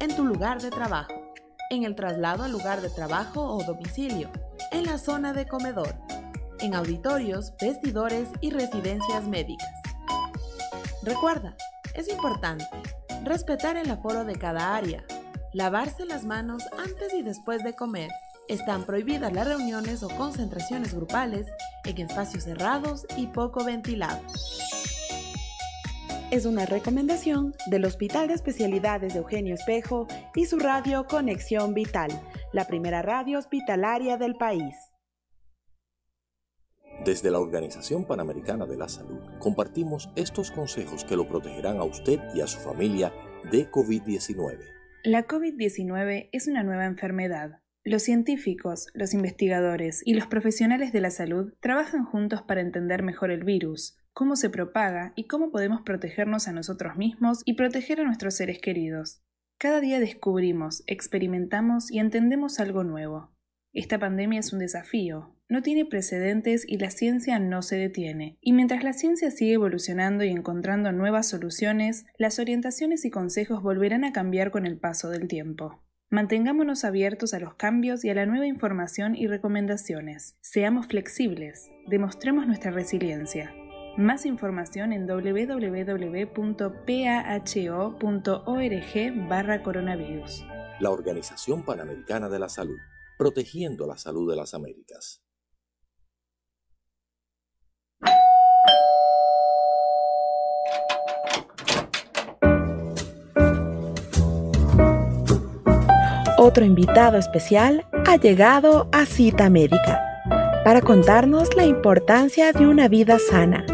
en 0.00 0.14
tu 0.14 0.24
lugar 0.24 0.60
de 0.60 0.70
trabajo, 0.70 1.14
en 1.70 1.84
el 1.84 1.94
traslado 1.94 2.44
al 2.44 2.52
lugar 2.52 2.80
de 2.80 2.90
trabajo 2.90 3.42
o 3.42 3.62
domicilio, 3.64 4.30
en 4.70 4.84
la 4.84 4.98
zona 4.98 5.32
de 5.32 5.46
comedor, 5.46 5.94
en 6.60 6.74
auditorios, 6.74 7.52
vestidores 7.60 8.28
y 8.40 8.50
residencias 8.50 9.24
médicas. 9.24 9.68
Recuerda, 11.02 11.56
es 11.94 12.08
importante 12.08 12.66
respetar 13.24 13.76
el 13.76 13.90
aforo 13.90 14.24
de 14.24 14.36
cada 14.36 14.76
área, 14.76 15.04
lavarse 15.52 16.04
las 16.04 16.24
manos 16.24 16.62
antes 16.78 17.14
y 17.14 17.22
después 17.22 17.64
de 17.64 17.74
comer. 17.74 18.10
Están 18.48 18.84
prohibidas 18.84 19.32
las 19.32 19.46
reuniones 19.46 20.02
o 20.02 20.08
concentraciones 20.08 20.94
grupales 20.94 21.46
en 21.84 21.98
espacios 21.98 22.44
cerrados 22.44 23.06
y 23.16 23.26
poco 23.26 23.64
ventilados. 23.64 24.65
Es 26.36 26.44
una 26.44 26.66
recomendación 26.66 27.54
del 27.70 27.86
Hospital 27.86 28.28
de 28.28 28.34
Especialidades 28.34 29.14
de 29.14 29.20
Eugenio 29.20 29.54
Espejo 29.54 30.06
y 30.34 30.44
su 30.44 30.58
radio 30.58 31.06
Conexión 31.06 31.72
Vital, 31.72 32.10
la 32.52 32.66
primera 32.66 33.00
radio 33.00 33.38
hospitalaria 33.38 34.18
del 34.18 34.34
país. 34.34 34.74
Desde 37.06 37.30
la 37.30 37.40
Organización 37.40 38.04
Panamericana 38.04 38.66
de 38.66 38.76
la 38.76 38.86
Salud 38.86 39.22
compartimos 39.38 40.10
estos 40.14 40.50
consejos 40.50 41.06
que 41.06 41.16
lo 41.16 41.26
protegerán 41.26 41.78
a 41.78 41.84
usted 41.84 42.20
y 42.34 42.42
a 42.42 42.46
su 42.46 42.58
familia 42.58 43.14
de 43.50 43.70
COVID-19. 43.70 44.58
La 45.04 45.26
COVID-19 45.26 46.28
es 46.32 46.48
una 46.48 46.62
nueva 46.64 46.84
enfermedad. 46.84 47.62
Los 47.82 48.02
científicos, 48.02 48.88
los 48.92 49.14
investigadores 49.14 50.02
y 50.04 50.12
los 50.12 50.26
profesionales 50.26 50.92
de 50.92 51.00
la 51.00 51.10
salud 51.10 51.54
trabajan 51.60 52.04
juntos 52.04 52.42
para 52.42 52.60
entender 52.60 53.02
mejor 53.02 53.30
el 53.30 53.44
virus, 53.44 53.96
cómo 54.16 54.34
se 54.34 54.48
propaga 54.48 55.12
y 55.14 55.24
cómo 55.24 55.50
podemos 55.50 55.82
protegernos 55.82 56.48
a 56.48 56.52
nosotros 56.52 56.96
mismos 56.96 57.42
y 57.44 57.52
proteger 57.52 58.00
a 58.00 58.04
nuestros 58.04 58.34
seres 58.34 58.58
queridos. 58.60 59.20
Cada 59.58 59.82
día 59.82 60.00
descubrimos, 60.00 60.82
experimentamos 60.86 61.92
y 61.92 61.98
entendemos 61.98 62.58
algo 62.58 62.82
nuevo. 62.82 63.36
Esta 63.74 63.98
pandemia 63.98 64.40
es 64.40 64.54
un 64.54 64.60
desafío, 64.60 65.36
no 65.50 65.60
tiene 65.60 65.84
precedentes 65.84 66.64
y 66.66 66.78
la 66.78 66.90
ciencia 66.90 67.38
no 67.38 67.60
se 67.60 67.76
detiene. 67.76 68.38
Y 68.40 68.54
mientras 68.54 68.82
la 68.84 68.94
ciencia 68.94 69.30
sigue 69.30 69.52
evolucionando 69.52 70.24
y 70.24 70.30
encontrando 70.30 70.92
nuevas 70.92 71.28
soluciones, 71.28 72.06
las 72.16 72.38
orientaciones 72.38 73.04
y 73.04 73.10
consejos 73.10 73.62
volverán 73.62 74.04
a 74.04 74.14
cambiar 74.14 74.50
con 74.50 74.64
el 74.64 74.78
paso 74.78 75.10
del 75.10 75.28
tiempo. 75.28 75.82
Mantengámonos 76.08 76.86
abiertos 76.86 77.34
a 77.34 77.38
los 77.38 77.56
cambios 77.56 78.02
y 78.02 78.08
a 78.08 78.14
la 78.14 78.24
nueva 78.24 78.46
información 78.46 79.14
y 79.14 79.26
recomendaciones. 79.26 80.38
Seamos 80.40 80.86
flexibles, 80.86 81.70
demostremos 81.86 82.46
nuestra 82.46 82.70
resiliencia. 82.70 83.52
Más 83.96 84.26
información 84.26 84.92
en 84.92 85.06
www.paho.org 85.06 85.56
barra 89.28 89.62
coronavirus. 89.62 90.44
La 90.80 90.90
Organización 90.90 91.64
Panamericana 91.64 92.28
de 92.28 92.38
la 92.38 92.50
Salud, 92.50 92.76
protegiendo 93.16 93.86
la 93.86 93.96
salud 93.96 94.28
de 94.28 94.36
las 94.36 94.52
Américas. 94.52 95.22
Otro 106.36 106.66
invitado 106.66 107.16
especial 107.16 107.86
ha 108.06 108.16
llegado 108.16 108.90
a 108.92 109.06
Cita 109.06 109.48
Médica 109.48 110.02
para 110.64 110.82
contarnos 110.82 111.56
la 111.56 111.64
importancia 111.64 112.52
de 112.52 112.66
una 112.66 112.88
vida 112.88 113.18
sana 113.18 113.64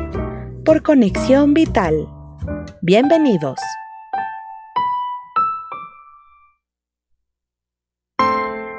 por 0.65 0.83
Conexión 0.83 1.55
Vital. 1.55 2.09
Bienvenidos. 2.83 3.59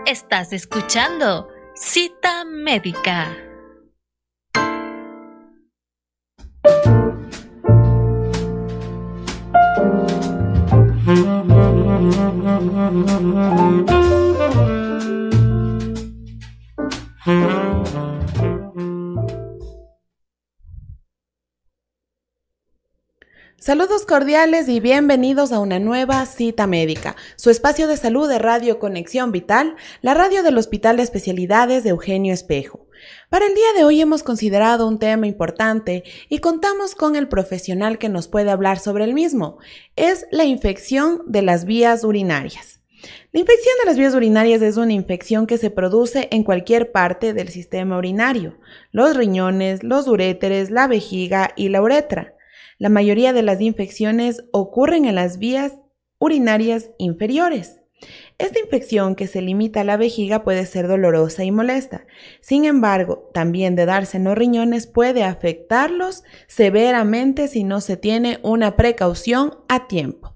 Estás 0.05 0.53
escuchando 0.53 1.47
Cita 1.75 2.45
Médica. 2.45 3.35
Saludos 23.63 24.05
cordiales 24.05 24.67
y 24.67 24.81
bienvenidos 24.81 25.53
a 25.53 25.59
una 25.59 25.79
nueva 25.79 26.25
cita 26.25 26.67
médica, 26.67 27.15
su 27.37 27.49
espacio 27.49 27.87
de 27.87 27.95
salud 27.95 28.27
de 28.27 28.37
Radio 28.37 28.77
Conexión 28.77 29.31
Vital, 29.31 29.77
la 30.01 30.13
radio 30.13 30.43
del 30.43 30.57
Hospital 30.57 30.97
de 30.97 31.03
Especialidades 31.03 31.85
de 31.85 31.91
Eugenio 31.91 32.33
Espejo. 32.33 32.87
Para 33.29 33.45
el 33.45 33.55
día 33.55 33.71
de 33.77 33.85
hoy 33.85 34.01
hemos 34.01 34.21
considerado 34.21 34.85
un 34.85 34.99
tema 34.99 35.27
importante 35.27 36.03
y 36.27 36.39
contamos 36.39 36.93
con 36.93 37.15
el 37.15 37.29
profesional 37.29 37.99
que 37.99 38.09
nos 38.09 38.27
puede 38.27 38.51
hablar 38.51 38.79
sobre 38.79 39.05
el 39.05 39.13
mismo. 39.13 39.59
Es 39.95 40.25
la 40.29 40.43
infección 40.43 41.21
de 41.25 41.43
las 41.43 41.63
vías 41.63 42.03
urinarias. 42.03 42.81
La 43.31 43.39
infección 43.39 43.75
de 43.79 43.85
las 43.85 43.97
vías 43.97 44.13
urinarias 44.13 44.61
es 44.61 44.75
una 44.75 44.91
infección 44.91 45.47
que 45.47 45.57
se 45.57 45.69
produce 45.69 46.27
en 46.31 46.43
cualquier 46.43 46.91
parte 46.91 47.31
del 47.31 47.47
sistema 47.47 47.97
urinario, 47.97 48.57
los 48.91 49.15
riñones, 49.15 49.83
los 49.83 50.09
uréteres, 50.09 50.69
la 50.69 50.87
vejiga 50.87 51.53
y 51.55 51.69
la 51.69 51.81
uretra. 51.81 52.33
La 52.77 52.89
mayoría 52.89 53.33
de 53.33 53.43
las 53.43 53.61
infecciones 53.61 54.43
ocurren 54.51 55.05
en 55.05 55.15
las 55.15 55.37
vías 55.37 55.73
urinarias 56.19 56.91
inferiores. 56.97 57.81
Esta 58.37 58.59
infección 58.59 59.15
que 59.15 59.27
se 59.27 59.41
limita 59.41 59.81
a 59.81 59.83
la 59.83 59.97
vejiga 59.97 60.43
puede 60.43 60.65
ser 60.65 60.87
dolorosa 60.87 61.43
y 61.43 61.51
molesta. 61.51 62.05
Sin 62.41 62.65
embargo, 62.65 63.29
también 63.33 63.75
de 63.75 63.85
darse 63.85 64.17
en 64.17 64.25
los 64.25 64.37
riñones 64.37 64.87
puede 64.87 65.23
afectarlos 65.23 66.23
severamente 66.47 67.47
si 67.47 67.63
no 67.63 67.79
se 67.79 67.95
tiene 67.95 68.39
una 68.43 68.75
precaución 68.75 69.57
a 69.69 69.87
tiempo. 69.87 70.32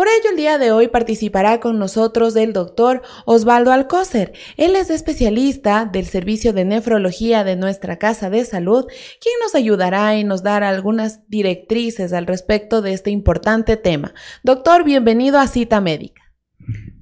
Por 0.00 0.08
ello, 0.08 0.30
el 0.30 0.36
día 0.38 0.56
de 0.56 0.72
hoy 0.72 0.88
participará 0.88 1.60
con 1.60 1.78
nosotros 1.78 2.34
el 2.34 2.54
doctor 2.54 3.02
Osvaldo 3.26 3.70
Alcócer. 3.70 4.32
Él 4.56 4.74
es 4.74 4.88
especialista 4.88 5.84
del 5.84 6.06
servicio 6.06 6.54
de 6.54 6.64
nefrología 6.64 7.44
de 7.44 7.54
nuestra 7.54 7.98
Casa 7.98 8.30
de 8.30 8.46
Salud, 8.46 8.86
quien 8.86 9.34
nos 9.42 9.54
ayudará 9.54 10.16
y 10.16 10.24
nos 10.24 10.42
dará 10.42 10.70
algunas 10.70 11.28
directrices 11.28 12.14
al 12.14 12.26
respecto 12.26 12.80
de 12.80 12.94
este 12.94 13.10
importante 13.10 13.76
tema. 13.76 14.14
Doctor, 14.42 14.84
bienvenido 14.84 15.38
a 15.38 15.46
Cita 15.46 15.82
Médica. 15.82 16.22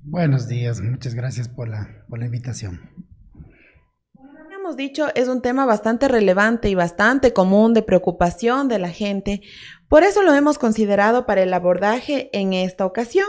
Buenos 0.02 0.48
días, 0.48 0.80
muchas 0.80 1.14
gracias 1.14 1.48
por 1.48 1.68
la, 1.68 2.04
por 2.08 2.18
la 2.18 2.26
invitación 2.26 2.80
hemos 4.68 4.76
dicho, 4.76 5.06
es 5.14 5.28
un 5.28 5.40
tema 5.40 5.64
bastante 5.64 6.08
relevante 6.08 6.68
y 6.68 6.74
bastante 6.74 7.32
común 7.32 7.72
de 7.72 7.82
preocupación 7.82 8.68
de 8.68 8.78
la 8.78 8.90
gente, 8.90 9.40
por 9.88 10.02
eso 10.02 10.22
lo 10.22 10.34
hemos 10.34 10.58
considerado 10.58 11.26
para 11.26 11.42
el 11.42 11.52
abordaje 11.54 12.30
en 12.32 12.52
esta 12.52 12.84
ocasión. 12.84 13.26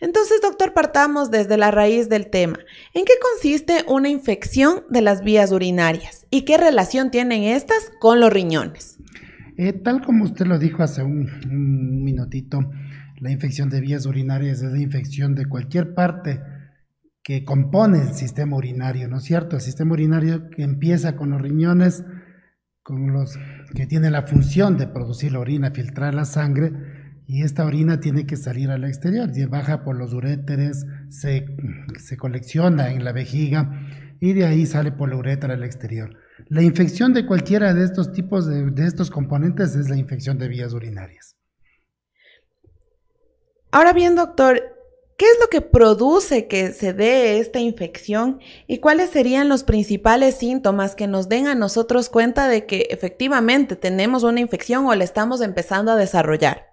Entonces, 0.00 0.40
doctor, 0.42 0.74
partamos 0.74 1.30
desde 1.30 1.56
la 1.56 1.70
raíz 1.70 2.08
del 2.08 2.28
tema. 2.28 2.58
¿En 2.94 3.04
qué 3.04 3.14
consiste 3.20 3.84
una 3.88 4.08
infección 4.08 4.84
de 4.90 5.00
las 5.00 5.22
vías 5.22 5.52
urinarias 5.52 6.26
y 6.30 6.44
qué 6.44 6.58
relación 6.58 7.10
tienen 7.10 7.44
estas 7.44 7.90
con 8.00 8.20
los 8.20 8.32
riñones? 8.32 8.98
Eh, 9.56 9.72
tal 9.72 10.04
como 10.04 10.24
usted 10.24 10.46
lo 10.46 10.58
dijo 10.58 10.82
hace 10.82 11.02
un, 11.02 11.30
un 11.50 12.04
minutito, 12.04 12.70
la 13.18 13.30
infección 13.30 13.70
de 13.70 13.80
vías 13.80 14.06
urinarias 14.06 14.62
es 14.62 14.72
la 14.72 14.80
infección 14.80 15.34
de 15.34 15.46
cualquier 15.46 15.94
parte 15.94 16.40
que 17.22 17.44
compone 17.44 18.00
el 18.00 18.14
sistema 18.14 18.56
urinario, 18.56 19.08
¿no 19.08 19.18
es 19.18 19.24
cierto? 19.24 19.56
El 19.56 19.62
sistema 19.62 19.92
urinario 19.92 20.50
que 20.50 20.62
empieza 20.62 21.14
con 21.14 21.30
los 21.30 21.40
riñones, 21.40 22.04
con 22.82 23.12
los 23.12 23.38
que 23.74 23.86
tiene 23.86 24.10
la 24.10 24.22
función 24.22 24.76
de 24.76 24.86
producir 24.86 25.32
la 25.32 25.40
orina, 25.40 25.70
filtrar 25.70 26.14
la 26.14 26.24
sangre, 26.24 26.72
y 27.26 27.42
esta 27.42 27.64
orina 27.64 28.00
tiene 28.00 28.26
que 28.26 28.36
salir 28.36 28.70
al 28.70 28.84
exterior, 28.84 29.30
baja 29.48 29.84
por 29.84 29.96
los 29.96 30.12
uréteres, 30.12 30.86
se, 31.08 31.46
se 31.98 32.16
colecciona 32.16 32.90
en 32.90 33.04
la 33.04 33.12
vejiga 33.12 33.80
y 34.20 34.34
de 34.34 34.44
ahí 34.44 34.66
sale 34.66 34.92
por 34.92 35.08
la 35.08 35.16
uretra 35.16 35.54
al 35.54 35.64
exterior. 35.64 36.16
La 36.48 36.62
infección 36.62 37.14
de 37.14 37.24
cualquiera 37.24 37.72
de 37.74 37.84
estos 37.84 38.12
tipos 38.12 38.46
de, 38.46 38.70
de 38.70 38.86
estos 38.86 39.10
componentes 39.10 39.74
es 39.76 39.88
la 39.88 39.96
infección 39.96 40.38
de 40.38 40.48
vías 40.48 40.74
urinarias. 40.74 41.36
Ahora 43.70 43.92
bien, 43.94 44.14
doctor, 44.14 44.60
¿Qué 45.22 45.28
es 45.28 45.38
lo 45.40 45.48
que 45.50 45.60
produce 45.60 46.48
que 46.48 46.72
se 46.72 46.94
dé 46.94 47.38
esta 47.38 47.60
infección 47.60 48.40
y 48.66 48.78
cuáles 48.78 49.10
serían 49.10 49.48
los 49.48 49.62
principales 49.62 50.36
síntomas 50.36 50.96
que 50.96 51.06
nos 51.06 51.28
den 51.28 51.46
a 51.46 51.54
nosotros 51.54 52.08
cuenta 52.08 52.48
de 52.48 52.66
que 52.66 52.88
efectivamente 52.90 53.76
tenemos 53.76 54.24
una 54.24 54.40
infección 54.40 54.84
o 54.84 54.92
la 54.96 55.04
estamos 55.04 55.40
empezando 55.40 55.92
a 55.92 55.96
desarrollar? 55.96 56.66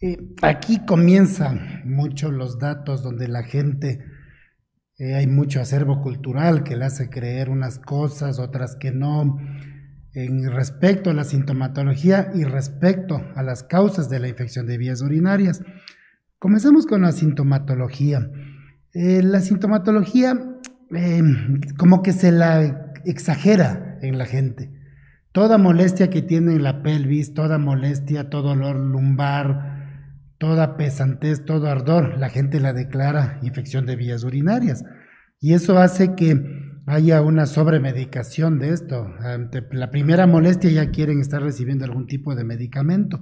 Eh, 0.00 0.16
aquí 0.40 0.86
comienzan 0.86 1.82
mucho 1.84 2.30
los 2.30 2.58
datos 2.58 3.02
donde 3.02 3.28
la 3.28 3.42
gente, 3.42 4.02
eh, 4.96 5.14
hay 5.14 5.26
mucho 5.26 5.60
acervo 5.60 6.00
cultural 6.00 6.64
que 6.64 6.76
le 6.76 6.86
hace 6.86 7.10
creer 7.10 7.50
unas 7.50 7.78
cosas, 7.78 8.38
otras 8.38 8.76
que 8.76 8.90
no, 8.90 9.36
en 10.14 10.50
respecto 10.50 11.10
a 11.10 11.12
la 11.12 11.24
sintomatología 11.24 12.30
y 12.34 12.44
respecto 12.44 13.20
a 13.34 13.42
las 13.42 13.64
causas 13.64 14.08
de 14.08 14.18
la 14.18 14.28
infección 14.28 14.66
de 14.66 14.78
vías 14.78 15.02
urinarias. 15.02 15.60
Comencemos 16.38 16.86
con 16.86 17.02
la 17.02 17.12
sintomatología. 17.12 18.30
Eh, 18.92 19.22
la 19.22 19.40
sintomatología 19.40 20.38
eh, 20.94 21.22
como 21.78 22.02
que 22.02 22.12
se 22.12 22.30
la 22.30 22.92
exagera 23.04 23.98
en 24.02 24.18
la 24.18 24.26
gente. 24.26 24.72
Toda 25.32 25.58
molestia 25.58 26.10
que 26.10 26.22
tiene 26.22 26.54
en 26.54 26.62
la 26.62 26.82
pelvis, 26.82 27.34
toda 27.34 27.58
molestia, 27.58 28.30
todo 28.30 28.54
dolor 28.54 28.76
lumbar, 28.76 29.76
toda 30.38 30.76
pesantez, 30.76 31.44
todo 31.44 31.68
ardor, 31.68 32.18
la 32.18 32.28
gente 32.28 32.60
la 32.60 32.72
declara 32.72 33.38
infección 33.42 33.86
de 33.86 33.96
vías 33.96 34.24
urinarias. 34.24 34.84
Y 35.40 35.54
eso 35.54 35.78
hace 35.78 36.14
que 36.14 36.42
haya 36.86 37.20
una 37.20 37.46
sobremedicación 37.46 38.58
de 38.58 38.70
esto. 38.70 39.08
La 39.72 39.90
primera 39.90 40.26
molestia 40.26 40.70
ya 40.70 40.90
quieren 40.90 41.20
estar 41.20 41.42
recibiendo 41.42 41.84
algún 41.84 42.06
tipo 42.06 42.34
de 42.34 42.44
medicamento. 42.44 43.20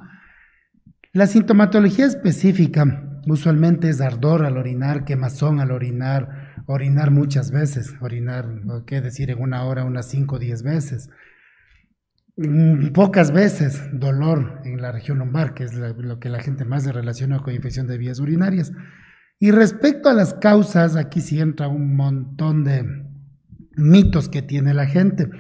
La 1.15 1.29
sintomatología 1.29 2.07
específica 2.07 3.21
usualmente 3.29 3.89
es 3.89 4.01
ardor 4.01 4.45
al 4.45 4.57
orinar, 4.57 5.05
quemazón 5.05 5.61
al 5.61 5.71
orinar, 5.71 6.65
orinar 6.67 7.13
muchas 7.13 7.53
veces, 7.53 7.95
orinar, 8.01 8.49
qué 8.85 9.01
decir, 9.01 9.31
en 9.31 9.41
una 9.41 9.63
hora, 9.63 9.85
unas 9.85 10.09
5 10.09 10.35
o 10.35 10.39
10 10.41 10.65
veces. 10.65 11.11
Mm, 12.37 12.89
pocas 12.89 13.31
veces 13.31 13.81
dolor 13.93 14.61
en 14.65 14.83
la 14.83 14.91
región 14.91 15.21
lumbar, 15.21 15.55
que 15.55 15.63
es 15.63 15.75
lo 15.75 16.19
que 16.19 16.29
la 16.29 16.41
gente 16.41 16.65
más 16.65 16.83
se 16.83 16.91
relaciona 16.91 17.39
con 17.39 17.55
infección 17.55 17.87
de 17.87 17.97
vías 17.97 18.19
urinarias. 18.19 18.73
Y 19.39 19.53
respecto 19.53 20.09
a 20.09 20.15
las 20.15 20.35
causas, 20.35 20.97
aquí 20.97 21.21
sí 21.21 21.41
entra 21.41 21.69
un 21.69 21.95
montón 21.95 22.65
de 22.65 23.07
mitos 23.77 24.29
que 24.29 24.43
tiene 24.43 24.75
la 24.75 24.87
gente. 24.87 25.31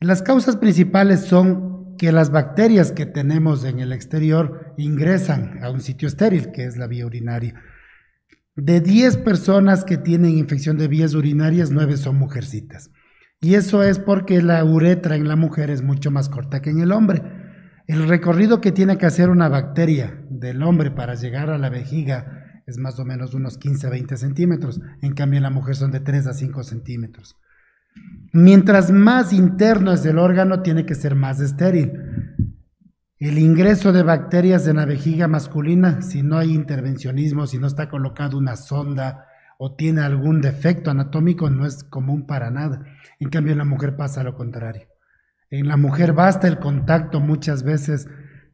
Las 0.00 0.22
causas 0.22 0.56
principales 0.56 1.20
son 1.20 1.71
que 2.02 2.10
las 2.10 2.32
bacterias 2.32 2.90
que 2.90 3.06
tenemos 3.06 3.62
en 3.62 3.78
el 3.78 3.92
exterior 3.92 4.74
ingresan 4.76 5.62
a 5.62 5.70
un 5.70 5.80
sitio 5.80 6.08
estéril, 6.08 6.50
que 6.50 6.64
es 6.64 6.76
la 6.76 6.88
vía 6.88 7.06
urinaria. 7.06 7.54
De 8.56 8.80
10 8.80 9.18
personas 9.18 9.84
que 9.84 9.98
tienen 9.98 10.36
infección 10.36 10.78
de 10.78 10.88
vías 10.88 11.14
urinarias, 11.14 11.70
9 11.70 11.96
son 11.96 12.16
mujercitas. 12.16 12.90
Y 13.40 13.54
eso 13.54 13.84
es 13.84 14.00
porque 14.00 14.42
la 14.42 14.64
uretra 14.64 15.14
en 15.14 15.28
la 15.28 15.36
mujer 15.36 15.70
es 15.70 15.82
mucho 15.82 16.10
más 16.10 16.28
corta 16.28 16.60
que 16.60 16.70
en 16.70 16.80
el 16.80 16.90
hombre. 16.90 17.22
El 17.86 18.08
recorrido 18.08 18.60
que 18.60 18.72
tiene 18.72 18.98
que 18.98 19.06
hacer 19.06 19.30
una 19.30 19.48
bacteria 19.48 20.24
del 20.28 20.64
hombre 20.64 20.90
para 20.90 21.14
llegar 21.14 21.50
a 21.50 21.58
la 21.58 21.70
vejiga 21.70 22.62
es 22.66 22.78
más 22.78 22.98
o 22.98 23.04
menos 23.04 23.32
unos 23.32 23.58
15 23.58 23.86
a 23.86 23.90
20 23.90 24.16
centímetros, 24.16 24.80
en 25.02 25.14
cambio 25.14 25.36
en 25.36 25.44
la 25.44 25.50
mujer 25.50 25.76
son 25.76 25.92
de 25.92 26.00
3 26.00 26.26
a 26.26 26.34
5 26.34 26.64
centímetros. 26.64 27.36
Mientras 28.32 28.90
más 28.90 29.32
interno 29.32 29.92
es 29.92 30.04
el 30.06 30.18
órgano, 30.18 30.62
tiene 30.62 30.86
que 30.86 30.94
ser 30.94 31.14
más 31.14 31.40
estéril. 31.40 31.92
El 33.18 33.38
ingreso 33.38 33.92
de 33.92 34.02
bacterias 34.02 34.66
en 34.66 34.76
la 34.76 34.84
vejiga 34.84 35.28
masculina, 35.28 36.02
si 36.02 36.22
no 36.22 36.38
hay 36.38 36.52
intervencionismo, 36.52 37.46
si 37.46 37.58
no 37.58 37.66
está 37.66 37.88
colocado 37.88 38.38
una 38.38 38.56
sonda 38.56 39.26
o 39.58 39.76
tiene 39.76 40.00
algún 40.00 40.40
defecto 40.40 40.90
anatómico, 40.90 41.48
no 41.48 41.66
es 41.66 41.84
común 41.84 42.26
para 42.26 42.50
nada. 42.50 42.82
En 43.20 43.28
cambio 43.28 43.52
en 43.52 43.58
la 43.58 43.64
mujer 43.64 43.96
pasa 43.96 44.24
lo 44.24 44.34
contrario. 44.34 44.88
En 45.50 45.68
la 45.68 45.76
mujer 45.76 46.14
basta 46.14 46.48
el 46.48 46.58
contacto 46.58 47.20
muchas 47.20 47.62
veces 47.62 48.08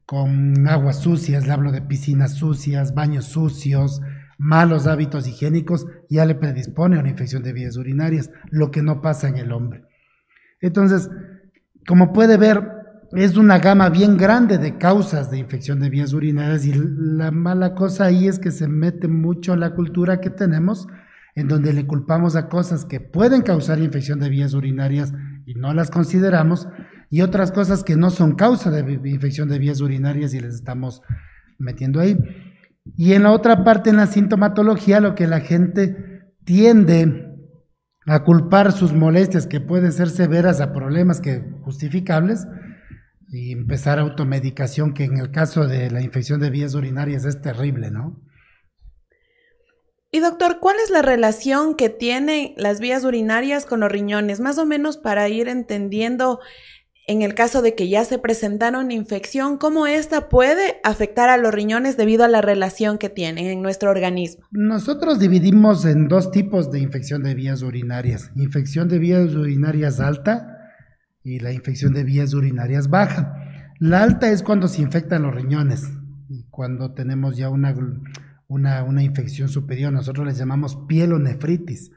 con 0.04 0.66
aguas 0.66 1.00
sucias, 1.00 1.46
le 1.46 1.52
hablo 1.52 1.70
de 1.70 1.80
piscinas 1.80 2.34
sucias, 2.34 2.94
baños 2.94 3.26
sucios, 3.26 4.02
malos 4.38 4.86
hábitos 4.86 5.26
higiénicos, 5.26 5.86
ya 6.08 6.24
le 6.24 6.36
predispone 6.36 6.96
a 6.96 7.00
una 7.00 7.10
infección 7.10 7.42
de 7.42 7.52
vías 7.52 7.76
urinarias, 7.76 8.30
lo 8.50 8.70
que 8.70 8.82
no 8.82 9.02
pasa 9.02 9.28
en 9.28 9.36
el 9.36 9.52
hombre. 9.52 9.82
Entonces, 10.60 11.10
como 11.86 12.12
puede 12.12 12.36
ver, 12.36 12.62
es 13.12 13.36
una 13.36 13.58
gama 13.58 13.88
bien 13.88 14.16
grande 14.16 14.58
de 14.58 14.76
causas 14.76 15.30
de 15.30 15.38
infección 15.38 15.80
de 15.80 15.90
vías 15.90 16.12
urinarias 16.12 16.66
y 16.66 16.74
la 16.74 17.30
mala 17.30 17.74
cosa 17.74 18.04
ahí 18.04 18.28
es 18.28 18.38
que 18.38 18.50
se 18.50 18.68
mete 18.68 19.08
mucho 19.08 19.56
la 19.56 19.74
cultura 19.74 20.20
que 20.20 20.30
tenemos, 20.30 20.86
en 21.34 21.48
donde 21.48 21.72
le 21.72 21.86
culpamos 21.86 22.36
a 22.36 22.48
cosas 22.48 22.84
que 22.84 23.00
pueden 23.00 23.42
causar 23.42 23.78
infección 23.78 24.20
de 24.20 24.28
vías 24.28 24.54
urinarias 24.54 25.12
y 25.46 25.54
no 25.54 25.72
las 25.72 25.90
consideramos, 25.90 26.68
y 27.10 27.22
otras 27.22 27.52
cosas 27.52 27.82
que 27.82 27.96
no 27.96 28.10
son 28.10 28.34
causa 28.34 28.70
de 28.70 29.08
infección 29.08 29.48
de 29.48 29.58
vías 29.58 29.80
urinarias 29.80 30.34
y 30.34 30.40
les 30.40 30.54
estamos 30.54 31.00
metiendo 31.58 32.00
ahí. 32.00 32.18
Y 32.96 33.12
en 33.12 33.22
la 33.24 33.32
otra 33.32 33.64
parte, 33.64 33.90
en 33.90 33.96
la 33.96 34.06
sintomatología, 34.06 35.00
lo 35.00 35.14
que 35.14 35.26
la 35.26 35.40
gente 35.40 36.34
tiende 36.44 37.26
a 38.06 38.24
culpar 38.24 38.72
sus 38.72 38.92
molestias, 38.92 39.46
que 39.46 39.60
pueden 39.60 39.92
ser 39.92 40.08
severas, 40.08 40.60
a 40.60 40.72
problemas 40.72 41.20
que 41.20 41.42
justificables, 41.62 42.46
y 43.30 43.52
empezar 43.52 43.98
automedicación, 43.98 44.94
que 44.94 45.04
en 45.04 45.18
el 45.18 45.30
caso 45.30 45.66
de 45.66 45.90
la 45.90 46.00
infección 46.00 46.40
de 46.40 46.50
vías 46.50 46.74
urinarias 46.74 47.24
es 47.24 47.42
terrible, 47.42 47.90
¿no? 47.90 48.22
Y 50.10 50.20
doctor, 50.20 50.58
¿cuál 50.60 50.76
es 50.82 50.88
la 50.88 51.02
relación 51.02 51.74
que 51.74 51.90
tienen 51.90 52.54
las 52.56 52.80
vías 52.80 53.04
urinarias 53.04 53.66
con 53.66 53.80
los 53.80 53.92
riñones? 53.92 54.40
Más 54.40 54.56
o 54.56 54.64
menos 54.64 54.96
para 54.96 55.28
ir 55.28 55.48
entendiendo 55.48 56.40
en 57.08 57.22
el 57.22 57.34
caso 57.34 57.62
de 57.62 57.74
que 57.74 57.88
ya 57.88 58.04
se 58.04 58.18
presentara 58.18 58.78
una 58.78 58.92
infección, 58.92 59.56
cómo 59.56 59.86
esta 59.86 60.28
puede 60.28 60.78
afectar 60.84 61.30
a 61.30 61.38
los 61.38 61.54
riñones 61.54 61.96
debido 61.96 62.22
a 62.22 62.28
la 62.28 62.42
relación 62.42 62.98
que 62.98 63.08
tienen 63.08 63.46
en 63.46 63.62
nuestro 63.62 63.90
organismo. 63.90 64.44
Nosotros 64.50 65.18
dividimos 65.18 65.86
en 65.86 66.06
dos 66.06 66.30
tipos 66.30 66.70
de 66.70 66.80
infección 66.80 67.22
de 67.22 67.34
vías 67.34 67.62
urinarias, 67.62 68.30
infección 68.36 68.88
de 68.88 68.98
vías 68.98 69.34
urinarias 69.34 70.00
alta 70.00 70.58
y 71.24 71.40
la 71.40 71.50
infección 71.50 71.94
de 71.94 72.04
vías 72.04 72.34
urinarias 72.34 72.90
baja. 72.90 73.34
La 73.80 74.02
alta 74.02 74.30
es 74.30 74.42
cuando 74.42 74.68
se 74.68 74.82
infectan 74.82 75.22
los 75.22 75.34
riñones, 75.34 75.90
cuando 76.50 76.92
tenemos 76.92 77.38
ya 77.38 77.48
una, 77.48 77.74
una, 78.48 78.84
una 78.84 79.02
infección 79.02 79.48
superior, 79.48 79.94
nosotros 79.94 80.26
les 80.26 80.36
llamamos 80.36 80.76
pielonefritis. 80.86 81.90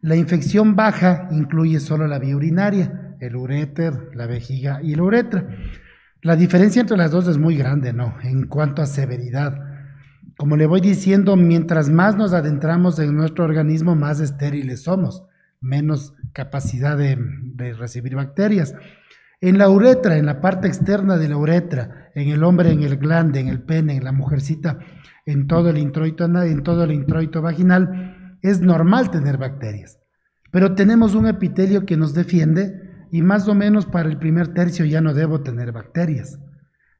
La 0.00 0.14
infección 0.14 0.76
baja 0.76 1.26
incluye 1.32 1.80
solo 1.80 2.06
la 2.06 2.20
vía 2.20 2.36
urinaria 2.36 3.05
el 3.20 3.36
uréter, 3.36 4.10
la 4.14 4.26
vejiga 4.26 4.80
y 4.82 4.94
la 4.94 5.02
uretra. 5.02 5.46
La 6.22 6.36
diferencia 6.36 6.80
entre 6.80 6.96
las 6.96 7.10
dos 7.10 7.28
es 7.28 7.38
muy 7.38 7.56
grande, 7.56 7.92
¿no? 7.92 8.16
En 8.22 8.46
cuanto 8.46 8.82
a 8.82 8.86
severidad. 8.86 9.62
Como 10.36 10.56
le 10.56 10.66
voy 10.66 10.80
diciendo, 10.80 11.36
mientras 11.36 11.88
más 11.88 12.16
nos 12.16 12.32
adentramos 12.32 12.98
en 12.98 13.16
nuestro 13.16 13.44
organismo, 13.44 13.94
más 13.94 14.20
estériles 14.20 14.82
somos, 14.82 15.24
menos 15.60 16.14
capacidad 16.32 16.98
de, 16.98 17.16
recibir 17.74 18.16
bacterias. 18.16 18.74
En 19.40 19.56
la 19.56 19.70
uretra, 19.70 20.16
en 20.16 20.26
la 20.26 20.40
parte 20.40 20.68
externa 20.68 21.16
de 21.16 21.28
la 21.28 21.36
uretra, 21.36 22.10
en 22.14 22.28
el 22.28 22.42
hombre, 22.42 22.70
en 22.70 22.82
el 22.82 22.96
glande, 22.96 23.40
en 23.40 23.48
el 23.48 23.60
pene, 23.60 23.96
en 23.96 24.04
la 24.04 24.12
mujercita, 24.12 24.78
en 25.24 25.46
todo 25.46 25.70
el 25.70 25.78
introito, 25.78 26.24
en 26.24 26.62
todo 26.62 26.84
el 26.84 26.92
introito 26.92 27.40
vaginal, 27.40 28.38
es 28.42 28.60
normal 28.60 29.10
tener 29.10 29.38
bacterias. 29.38 29.98
Pero 30.50 30.74
tenemos 30.74 31.14
un 31.14 31.26
epitelio 31.26 31.86
que 31.86 31.96
nos 31.96 32.14
defiende 32.14 32.85
y 33.10 33.22
más 33.22 33.48
o 33.48 33.54
menos 33.54 33.86
para 33.86 34.08
el 34.08 34.18
primer 34.18 34.48
tercio 34.48 34.84
ya 34.84 35.00
no 35.00 35.14
debo 35.14 35.40
tener 35.42 35.72
bacterias. 35.72 36.38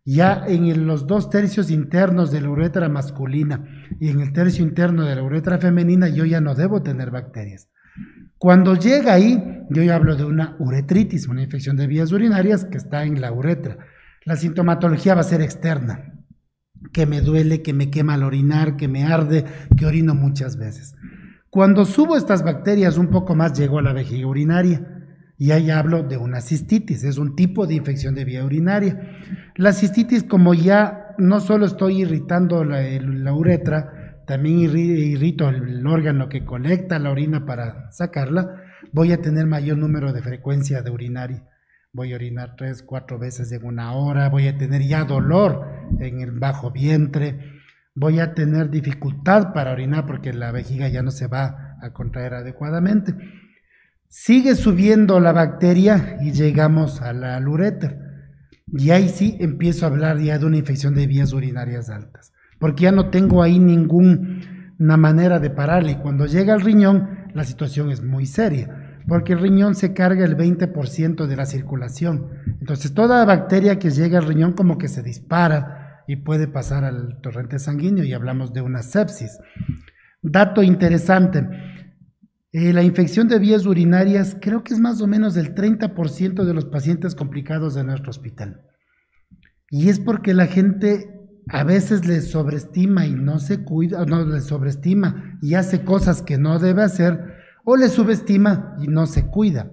Ya 0.04 0.44
en 0.46 0.86
los 0.86 1.08
dos 1.08 1.30
tercios 1.30 1.68
internos 1.70 2.30
de 2.30 2.40
la 2.40 2.48
uretra 2.48 2.88
masculina 2.88 3.64
y 3.98 4.08
en 4.08 4.20
el 4.20 4.32
tercio 4.32 4.64
interno 4.64 5.04
de 5.04 5.16
la 5.16 5.22
uretra 5.22 5.58
femenina 5.58 6.08
yo 6.08 6.24
ya 6.24 6.40
no 6.40 6.54
debo 6.54 6.82
tener 6.82 7.10
bacterias. 7.10 7.68
Cuando 8.38 8.76
llega 8.76 9.14
ahí, 9.14 9.64
yo 9.70 9.82
ya 9.82 9.96
hablo 9.96 10.14
de 10.14 10.24
una 10.24 10.54
uretritis, 10.60 11.26
una 11.26 11.42
infección 11.42 11.76
de 11.76 11.88
vías 11.88 12.12
urinarias 12.12 12.64
que 12.64 12.76
está 12.76 13.04
en 13.04 13.20
la 13.20 13.32
uretra. 13.32 13.78
La 14.24 14.36
sintomatología 14.36 15.14
va 15.14 15.22
a 15.22 15.24
ser 15.24 15.40
externa, 15.40 16.14
que 16.92 17.06
me 17.06 17.20
duele, 17.20 17.62
que 17.62 17.72
me 17.72 17.90
quema 17.90 18.14
al 18.14 18.22
orinar, 18.22 18.76
que 18.76 18.86
me 18.86 19.04
arde, 19.04 19.44
que 19.76 19.86
orino 19.86 20.14
muchas 20.14 20.56
veces. 20.56 20.94
Cuando 21.50 21.84
subo 21.84 22.16
estas 22.16 22.44
bacterias 22.44 22.98
un 22.98 23.08
poco 23.08 23.34
más, 23.34 23.58
llego 23.58 23.78
a 23.78 23.82
la 23.82 23.92
vejiga 23.92 24.28
urinaria 24.28 24.95
y 25.38 25.50
ahí 25.50 25.70
hablo 25.70 26.02
de 26.02 26.16
una 26.16 26.40
cistitis, 26.40 27.04
es 27.04 27.18
un 27.18 27.36
tipo 27.36 27.66
de 27.66 27.74
infección 27.74 28.14
de 28.14 28.24
vía 28.24 28.44
urinaria. 28.44 28.98
La 29.56 29.72
cistitis, 29.72 30.24
como 30.24 30.54
ya 30.54 31.14
no 31.18 31.40
solo 31.40 31.66
estoy 31.66 32.02
irritando 32.02 32.64
la, 32.64 33.34
uretra, 33.34 34.22
también 34.26 34.60
irrito 34.60 35.48
el, 35.48 35.86
órgano 35.86 36.28
que 36.28 36.44
colecta 36.44 36.98
la 36.98 37.10
orina 37.10 37.44
para 37.44 37.90
sacarla, 37.92 38.62
voy 38.92 39.12
a 39.12 39.20
tener 39.20 39.46
mayor 39.46 39.76
número 39.76 40.12
de 40.12 40.22
frecuencia 40.22 40.82
de 40.82 40.90
urinaria. 40.90 41.44
Voy 41.92 42.12
a 42.12 42.16
orinar 42.16 42.56
tres, 42.56 42.82
cuatro 42.82 43.18
veces 43.18 43.52
en 43.52 43.64
una 43.64 43.92
hora, 43.92 44.28
voy 44.28 44.48
a 44.48 44.56
tener 44.56 44.82
ya 44.82 45.04
dolor 45.04 45.66
en 45.98 46.20
el 46.20 46.32
bajo 46.32 46.70
vientre, 46.70 47.60
voy 47.94 48.20
a 48.20 48.34
tener 48.34 48.70
dificultad 48.70 49.52
para 49.52 49.72
orinar 49.72 50.06
porque 50.06 50.32
la 50.32 50.50
vejiga 50.50 50.88
ya 50.88 51.02
no 51.02 51.10
se 51.10 51.26
va 51.26 51.76
a 51.80 51.92
contraer 51.92 52.34
adecuadamente. 52.34 53.14
Sigue 54.08 54.54
subiendo 54.54 55.20
la 55.20 55.32
bacteria 55.32 56.18
y 56.22 56.32
llegamos 56.32 57.02
a 57.02 57.12
la 57.12 57.38
uretra. 57.40 57.98
Y 58.66 58.90
ahí 58.90 59.08
sí 59.08 59.36
empiezo 59.40 59.84
a 59.84 59.88
hablar 59.88 60.18
ya 60.18 60.38
de 60.38 60.46
una 60.46 60.56
infección 60.56 60.94
de 60.94 61.06
vías 61.06 61.32
urinarias 61.32 61.88
altas, 61.88 62.32
porque 62.58 62.84
ya 62.84 62.92
no 62.92 63.10
tengo 63.10 63.42
ahí 63.42 63.58
ninguna 63.58 64.96
manera 64.96 65.38
de 65.38 65.50
pararle. 65.50 65.92
Y 65.92 65.96
cuando 65.96 66.26
llega 66.26 66.54
al 66.54 66.60
riñón, 66.60 67.08
la 67.34 67.44
situación 67.44 67.90
es 67.90 68.02
muy 68.02 68.26
seria, 68.26 69.00
porque 69.06 69.34
el 69.34 69.40
riñón 69.40 69.74
se 69.74 69.92
carga 69.92 70.24
el 70.24 70.36
20% 70.36 71.26
de 71.26 71.36
la 71.36 71.46
circulación. 71.46 72.30
Entonces 72.60 72.92
toda 72.92 73.24
bacteria 73.24 73.78
que 73.78 73.90
llega 73.90 74.18
al 74.18 74.26
riñón 74.26 74.54
como 74.54 74.78
que 74.78 74.88
se 74.88 75.02
dispara 75.02 76.02
y 76.08 76.16
puede 76.16 76.48
pasar 76.48 76.84
al 76.84 77.20
torrente 77.20 77.58
sanguíneo 77.58 78.04
y 78.04 78.12
hablamos 78.12 78.52
de 78.52 78.62
una 78.62 78.82
sepsis. 78.82 79.38
Dato 80.22 80.62
interesante, 80.62 81.46
eh, 82.58 82.72
la 82.72 82.82
infección 82.82 83.28
de 83.28 83.38
vías 83.38 83.66
urinarias 83.66 84.34
creo 84.40 84.64
que 84.64 84.72
es 84.72 84.80
más 84.80 85.02
o 85.02 85.06
menos 85.06 85.34
del 85.34 85.54
30% 85.54 86.42
de 86.42 86.54
los 86.54 86.64
pacientes 86.64 87.14
complicados 87.14 87.74
de 87.74 87.84
nuestro 87.84 88.08
hospital. 88.08 88.62
Y 89.68 89.90
es 89.90 90.00
porque 90.00 90.32
la 90.32 90.46
gente 90.46 91.28
a 91.48 91.64
veces 91.64 92.06
le 92.06 92.22
sobreestima 92.22 93.04
y 93.04 93.12
no 93.12 93.40
se 93.40 93.62
cuida, 93.62 94.06
no 94.06 94.24
le 94.24 94.40
sobreestima 94.40 95.38
y 95.42 95.52
hace 95.52 95.84
cosas 95.84 96.22
que 96.22 96.38
no 96.38 96.58
debe 96.58 96.82
hacer, 96.82 97.34
o 97.62 97.76
le 97.76 97.90
subestima 97.90 98.74
y 98.80 98.88
no 98.88 99.06
se 99.06 99.26
cuida. 99.26 99.70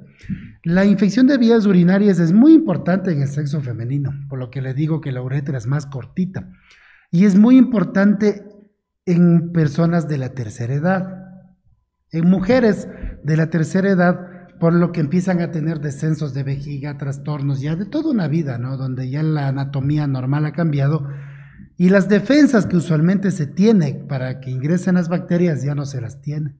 La 0.66 0.84
infección 0.84 1.26
de 1.26 1.38
vías 1.38 1.66
urinarias 1.66 2.20
es 2.20 2.34
muy 2.34 2.52
importante 2.52 3.14
en 3.14 3.22
el 3.22 3.30
sexo 3.30 3.62
femenino, 3.62 4.12
por 4.28 4.40
lo 4.40 4.50
que 4.50 4.62
le 4.62 4.74
digo 4.74 5.00
que 5.00 5.14
la 5.14 5.22
uretra 5.22 5.58
es 5.58 5.68
más 5.68 5.86
cortita. 5.86 6.50
Y 7.12 7.24
es 7.24 7.38
muy 7.38 7.56
importante 7.56 8.44
en 9.06 9.54
personas 9.54 10.10
de 10.10 10.18
la 10.18 10.34
tercera 10.34 10.74
edad. 10.74 11.23
En 12.14 12.30
mujeres 12.30 12.88
de 13.24 13.36
la 13.36 13.50
tercera 13.50 13.90
edad, 13.90 14.48
por 14.60 14.72
lo 14.72 14.92
que 14.92 15.02
empiezan 15.02 15.42
a 15.42 15.50
tener 15.50 15.80
descensos 15.80 16.36
de 16.36 16.44
vejiga, 16.44 17.00
trastornos 17.00 17.60
ya 17.60 17.76
de 17.76 17.86
toda 17.86 18.12
una 18.12 18.28
vida, 18.28 18.60
¿no? 18.60 18.78
Donde 18.78 19.10
ya 19.10 19.24
la 19.24 19.48
anatomía 19.48 20.06
normal 20.06 20.46
ha 20.46 20.54
cambiado 20.54 21.10
y 21.76 21.90
las 21.90 22.10
defensas 22.10 22.68
que 22.68 22.78
usualmente 22.78 23.32
se 23.32 23.48
tiene 23.48 23.96
para 24.08 24.40
que 24.42 24.52
ingresen 24.52 24.94
las 24.94 25.10
bacterias 25.10 25.64
ya 25.64 25.74
no 25.74 25.88
se 25.88 26.02
las 26.02 26.22
tiene. 26.22 26.56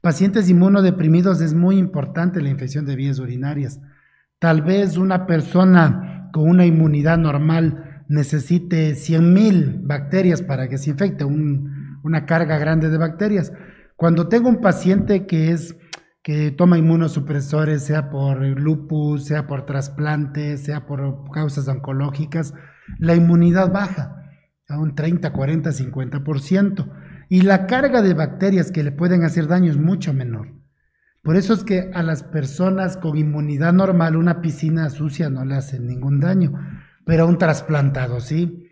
Pacientes 0.00 0.50
inmunodeprimidos 0.50 1.40
es 1.40 1.54
muy 1.54 1.78
importante 1.78 2.42
la 2.42 2.50
infección 2.50 2.86
de 2.86 2.96
vías 2.96 3.20
urinarias. 3.20 3.80
Tal 4.40 4.62
vez 4.62 4.96
una 4.96 5.26
persona 5.26 6.28
con 6.32 6.48
una 6.48 6.66
inmunidad 6.66 7.18
normal 7.18 8.04
necesite 8.08 8.94
100.000 8.94 9.86
bacterias 9.86 10.42
para 10.42 10.68
que 10.68 10.76
se 10.76 10.90
infecte, 10.90 11.24
una 11.24 12.26
carga 12.26 12.58
grande 12.58 12.90
de 12.90 12.98
bacterias. 12.98 13.52
Cuando 13.96 14.28
tengo 14.28 14.50
un 14.50 14.60
paciente 14.60 15.26
que 15.26 15.52
es 15.52 15.74
que 16.22 16.50
toma 16.50 16.76
inmunosupresores, 16.76 17.82
sea 17.82 18.10
por 18.10 18.42
lupus, 18.42 19.24
sea 19.24 19.46
por 19.46 19.64
trasplante, 19.64 20.58
sea 20.58 20.84
por 20.84 21.30
causas 21.30 21.68
oncológicas, 21.68 22.52
la 22.98 23.14
inmunidad 23.14 23.72
baja 23.72 24.24
a 24.68 24.78
un 24.78 24.94
30, 24.94 25.32
40, 25.32 25.70
50%. 25.70 26.92
Y 27.28 27.42
la 27.42 27.66
carga 27.66 28.02
de 28.02 28.12
bacterias 28.12 28.70
que 28.70 28.82
le 28.82 28.92
pueden 28.92 29.22
hacer 29.22 29.46
daño 29.46 29.70
es 29.70 29.78
mucho 29.78 30.12
menor. 30.12 30.48
Por 31.22 31.36
eso 31.36 31.54
es 31.54 31.64
que 31.64 31.90
a 31.94 32.02
las 32.02 32.22
personas 32.22 32.96
con 32.96 33.16
inmunidad 33.16 33.72
normal 33.72 34.16
una 34.16 34.42
piscina 34.42 34.90
sucia 34.90 35.30
no 35.30 35.44
le 35.44 35.54
hace 35.54 35.80
ningún 35.80 36.20
daño, 36.20 36.52
pero 37.04 37.22
a 37.22 37.26
un 37.26 37.38
trasplantado 37.38 38.20
sí. 38.20 38.68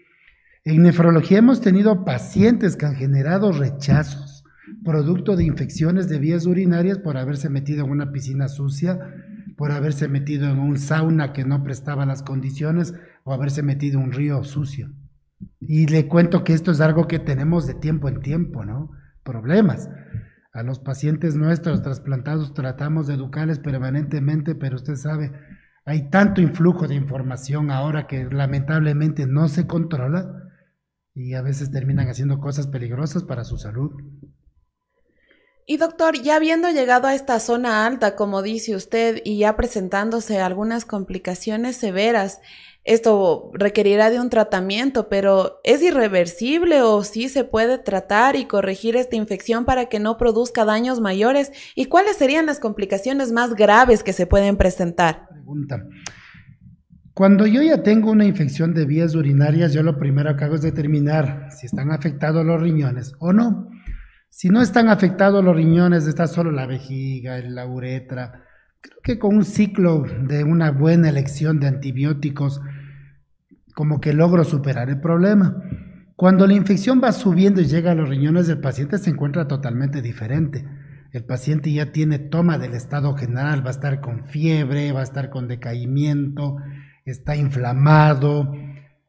En 0.64 0.82
nefrología 0.82 1.38
hemos 1.38 1.60
tenido 1.60 2.04
pacientes 2.04 2.76
que 2.76 2.86
han 2.86 2.96
generado 2.96 3.52
rechazos 3.52 4.33
producto 4.82 5.36
de 5.36 5.44
infecciones 5.44 6.08
de 6.08 6.18
vías 6.18 6.46
urinarias 6.46 6.98
por 6.98 7.16
haberse 7.16 7.48
metido 7.50 7.84
en 7.84 7.90
una 7.90 8.12
piscina 8.12 8.48
sucia, 8.48 8.98
por 9.56 9.72
haberse 9.72 10.08
metido 10.08 10.48
en 10.48 10.58
un 10.58 10.78
sauna 10.78 11.32
que 11.32 11.44
no 11.44 11.62
prestaba 11.62 12.06
las 12.06 12.22
condiciones 12.22 12.94
o 13.24 13.32
haberse 13.32 13.62
metido 13.62 14.00
en 14.00 14.06
un 14.06 14.12
río 14.12 14.42
sucio. 14.44 14.90
Y 15.60 15.86
le 15.86 16.08
cuento 16.08 16.44
que 16.44 16.52
esto 16.52 16.70
es 16.70 16.80
algo 16.80 17.06
que 17.06 17.18
tenemos 17.18 17.66
de 17.66 17.74
tiempo 17.74 18.08
en 18.08 18.20
tiempo, 18.20 18.64
¿no? 18.64 18.90
Problemas. 19.22 19.88
A 20.52 20.62
los 20.62 20.78
pacientes 20.78 21.36
nuestros 21.36 21.82
trasplantados 21.82 22.54
tratamos 22.54 23.06
de 23.06 23.14
educarles 23.14 23.58
permanentemente, 23.58 24.54
pero 24.54 24.76
usted 24.76 24.96
sabe, 24.96 25.32
hay 25.84 26.10
tanto 26.10 26.40
influjo 26.40 26.86
de 26.86 26.94
información 26.94 27.70
ahora 27.70 28.06
que 28.06 28.24
lamentablemente 28.24 29.26
no 29.26 29.48
se 29.48 29.66
controla 29.66 30.44
y 31.14 31.34
a 31.34 31.42
veces 31.42 31.70
terminan 31.70 32.08
haciendo 32.08 32.40
cosas 32.40 32.66
peligrosas 32.66 33.24
para 33.24 33.44
su 33.44 33.56
salud. 33.56 33.92
Y 35.66 35.78
doctor, 35.78 36.20
ya 36.20 36.36
habiendo 36.36 36.68
llegado 36.68 37.06
a 37.06 37.14
esta 37.14 37.40
zona 37.40 37.86
alta, 37.86 38.16
como 38.16 38.42
dice 38.42 38.76
usted, 38.76 39.22
y 39.24 39.38
ya 39.38 39.56
presentándose 39.56 40.38
algunas 40.38 40.84
complicaciones 40.84 41.76
severas, 41.76 42.40
esto 42.84 43.50
requerirá 43.54 44.10
de 44.10 44.20
un 44.20 44.28
tratamiento, 44.28 45.08
pero 45.08 45.60
¿es 45.64 45.82
irreversible 45.82 46.82
o 46.82 47.02
sí 47.02 47.30
se 47.30 47.44
puede 47.44 47.78
tratar 47.78 48.36
y 48.36 48.44
corregir 48.44 48.94
esta 48.94 49.16
infección 49.16 49.64
para 49.64 49.86
que 49.86 50.00
no 50.00 50.18
produzca 50.18 50.66
daños 50.66 51.00
mayores? 51.00 51.50
¿Y 51.74 51.86
cuáles 51.86 52.18
serían 52.18 52.44
las 52.44 52.60
complicaciones 52.60 53.32
más 53.32 53.54
graves 53.54 54.02
que 54.02 54.12
se 54.12 54.26
pueden 54.26 54.58
presentar? 54.58 55.28
Pregunta. 55.30 55.82
Cuando 57.14 57.46
yo 57.46 57.62
ya 57.62 57.82
tengo 57.82 58.10
una 58.10 58.26
infección 58.26 58.74
de 58.74 58.84
vías 58.84 59.14
urinarias, 59.14 59.72
yo 59.72 59.82
lo 59.82 59.96
primero 59.98 60.36
que 60.36 60.44
hago 60.44 60.56
es 60.56 60.62
determinar 60.62 61.48
si 61.52 61.64
están 61.64 61.90
afectados 61.90 62.44
los 62.44 62.60
riñones 62.60 63.14
o 63.18 63.32
no. 63.32 63.70
Si 64.36 64.48
no 64.48 64.62
están 64.62 64.88
afectados 64.88 65.44
los 65.44 65.54
riñones, 65.54 66.08
está 66.08 66.26
solo 66.26 66.50
la 66.50 66.66
vejiga, 66.66 67.38
la 67.38 67.66
uretra, 67.68 68.42
creo 68.80 68.98
que 69.00 69.16
con 69.16 69.36
un 69.36 69.44
ciclo 69.44 70.04
de 70.22 70.42
una 70.42 70.72
buena 70.72 71.08
elección 71.08 71.60
de 71.60 71.68
antibióticos, 71.68 72.60
como 73.76 74.00
que 74.00 74.12
logro 74.12 74.42
superar 74.42 74.90
el 74.90 75.00
problema. 75.00 75.62
Cuando 76.16 76.48
la 76.48 76.54
infección 76.54 77.00
va 77.00 77.12
subiendo 77.12 77.60
y 77.60 77.66
llega 77.66 77.92
a 77.92 77.94
los 77.94 78.08
riñones 78.08 78.48
del 78.48 78.58
paciente, 78.58 78.98
se 78.98 79.10
encuentra 79.10 79.46
totalmente 79.46 80.02
diferente. 80.02 80.66
El 81.12 81.24
paciente 81.24 81.72
ya 81.72 81.92
tiene 81.92 82.18
toma 82.18 82.58
del 82.58 82.74
estado 82.74 83.14
general, 83.14 83.64
va 83.64 83.68
a 83.68 83.78
estar 83.78 84.00
con 84.00 84.26
fiebre, 84.26 84.90
va 84.90 84.98
a 84.98 85.04
estar 85.04 85.30
con 85.30 85.46
decaimiento, 85.46 86.56
está 87.04 87.36
inflamado, 87.36 88.52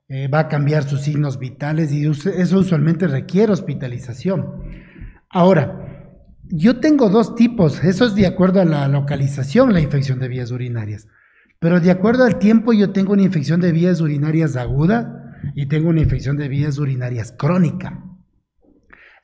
eh, 0.07 0.27
va 0.27 0.41
a 0.41 0.47
cambiar 0.49 0.83
sus 0.83 1.01
signos 1.01 1.39
vitales 1.39 1.91
y 1.91 2.05
eso 2.05 2.59
usualmente 2.59 3.07
requiere 3.07 3.51
hospitalización. 3.51 4.84
Ahora, 5.35 6.13
yo 6.43 6.79
tengo 6.79 7.09
dos 7.09 7.35
tipos, 7.35 7.83
eso 7.83 8.05
es 8.05 8.15
de 8.15 8.25
acuerdo 8.25 8.61
a 8.61 8.63
la 8.63 8.87
localización, 8.87 9.73
la 9.73 9.81
infección 9.81 10.17
de 10.17 10.29
vías 10.29 10.49
urinarias. 10.49 11.09
Pero 11.59 11.81
de 11.81 11.91
acuerdo 11.91 12.23
al 12.23 12.39
tiempo 12.39 12.71
yo 12.71 12.93
tengo 12.93 13.11
una 13.11 13.23
infección 13.23 13.59
de 13.59 13.73
vías 13.73 13.99
urinarias 13.99 14.55
aguda 14.55 15.33
y 15.53 15.65
tengo 15.65 15.89
una 15.89 15.99
infección 15.99 16.37
de 16.37 16.47
vías 16.47 16.77
urinarias 16.77 17.33
crónica. 17.37 18.01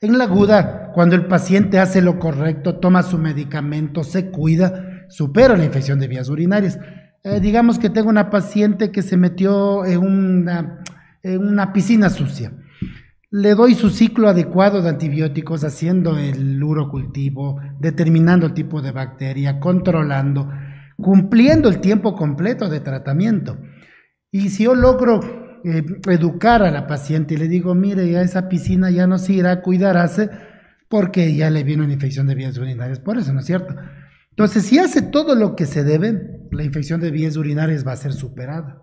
En 0.02 0.18
la 0.18 0.24
aguda, 0.24 0.90
cuando 0.92 1.16
el 1.16 1.28
paciente 1.28 1.78
hace 1.78 2.02
lo 2.02 2.18
correcto, 2.18 2.78
toma 2.78 3.02
su 3.02 3.16
medicamento, 3.16 4.04
se 4.04 4.30
cuida, 4.30 5.06
supera 5.08 5.56
la 5.56 5.64
infección 5.64 5.98
de 5.98 6.08
vías 6.08 6.28
urinarias. 6.28 6.78
Eh, 7.24 7.40
digamos 7.40 7.78
que 7.78 7.88
tengo 7.88 8.10
una 8.10 8.28
paciente 8.28 8.90
que 8.90 9.00
se 9.00 9.16
metió 9.16 9.86
en 9.86 10.00
una, 10.00 10.84
en 11.22 11.38
una 11.40 11.72
piscina 11.72 12.10
sucia 12.10 12.52
le 13.32 13.54
doy 13.54 13.74
su 13.74 13.88
ciclo 13.88 14.28
adecuado 14.28 14.82
de 14.82 14.90
antibióticos, 14.90 15.64
haciendo 15.64 16.18
el 16.18 16.62
urocultivo, 16.62 17.58
determinando 17.80 18.44
el 18.44 18.52
tipo 18.52 18.82
de 18.82 18.92
bacteria, 18.92 19.58
controlando, 19.58 20.50
cumpliendo 20.98 21.70
el 21.70 21.80
tiempo 21.80 22.14
completo 22.14 22.68
de 22.68 22.80
tratamiento. 22.80 23.58
Y 24.30 24.50
si 24.50 24.64
yo 24.64 24.74
logro 24.74 25.20
eh, 25.64 25.82
educar 26.10 26.62
a 26.62 26.70
la 26.70 26.86
paciente 26.86 27.32
y 27.32 27.38
le 27.38 27.48
digo, 27.48 27.74
mire, 27.74 28.10
ya 28.10 28.20
esa 28.20 28.50
piscina 28.50 28.90
ya 28.90 29.06
no 29.06 29.16
se 29.16 29.32
irá 29.32 29.50
a 29.52 29.62
cuidarse 29.62 30.28
porque 30.90 31.34
ya 31.34 31.48
le 31.48 31.64
viene 31.64 31.84
una 31.84 31.94
infección 31.94 32.26
de 32.26 32.34
vías 32.34 32.58
urinarias, 32.58 33.00
por 33.00 33.16
eso, 33.16 33.32
¿no 33.32 33.40
es 33.40 33.46
cierto? 33.46 33.74
Entonces, 34.28 34.66
si 34.66 34.78
hace 34.78 35.00
todo 35.00 35.34
lo 35.34 35.56
que 35.56 35.64
se 35.64 35.84
debe, 35.84 36.48
la 36.50 36.64
infección 36.64 37.00
de 37.00 37.10
vías 37.10 37.38
urinarias 37.38 37.86
va 37.86 37.92
a 37.92 37.96
ser 37.96 38.12
superada. 38.12 38.82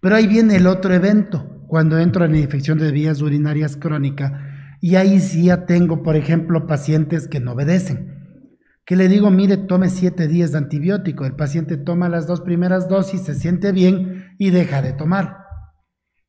Pero 0.00 0.14
ahí 0.14 0.28
viene 0.28 0.56
el 0.56 0.68
otro 0.68 0.94
evento, 0.94 1.59
cuando 1.70 2.00
entro 2.00 2.24
en 2.24 2.34
infección 2.34 2.78
de 2.78 2.90
vías 2.90 3.22
urinarias 3.22 3.76
crónica 3.76 4.76
y 4.80 4.96
ahí 4.96 5.20
sí 5.20 5.44
ya 5.44 5.66
tengo, 5.66 6.02
por 6.02 6.16
ejemplo, 6.16 6.66
pacientes 6.66 7.28
que 7.28 7.38
no 7.38 7.52
obedecen. 7.52 8.42
Que 8.84 8.96
le 8.96 9.06
digo, 9.06 9.30
mire, 9.30 9.56
tome 9.56 9.88
siete 9.88 10.26
días 10.26 10.50
de 10.50 10.58
antibiótico. 10.58 11.26
El 11.26 11.36
paciente 11.36 11.76
toma 11.76 12.08
las 12.08 12.26
dos 12.26 12.40
primeras 12.40 12.88
dosis, 12.88 13.20
se 13.20 13.36
siente 13.36 13.70
bien 13.70 14.34
y 14.36 14.50
deja 14.50 14.82
de 14.82 14.94
tomar. 14.94 15.44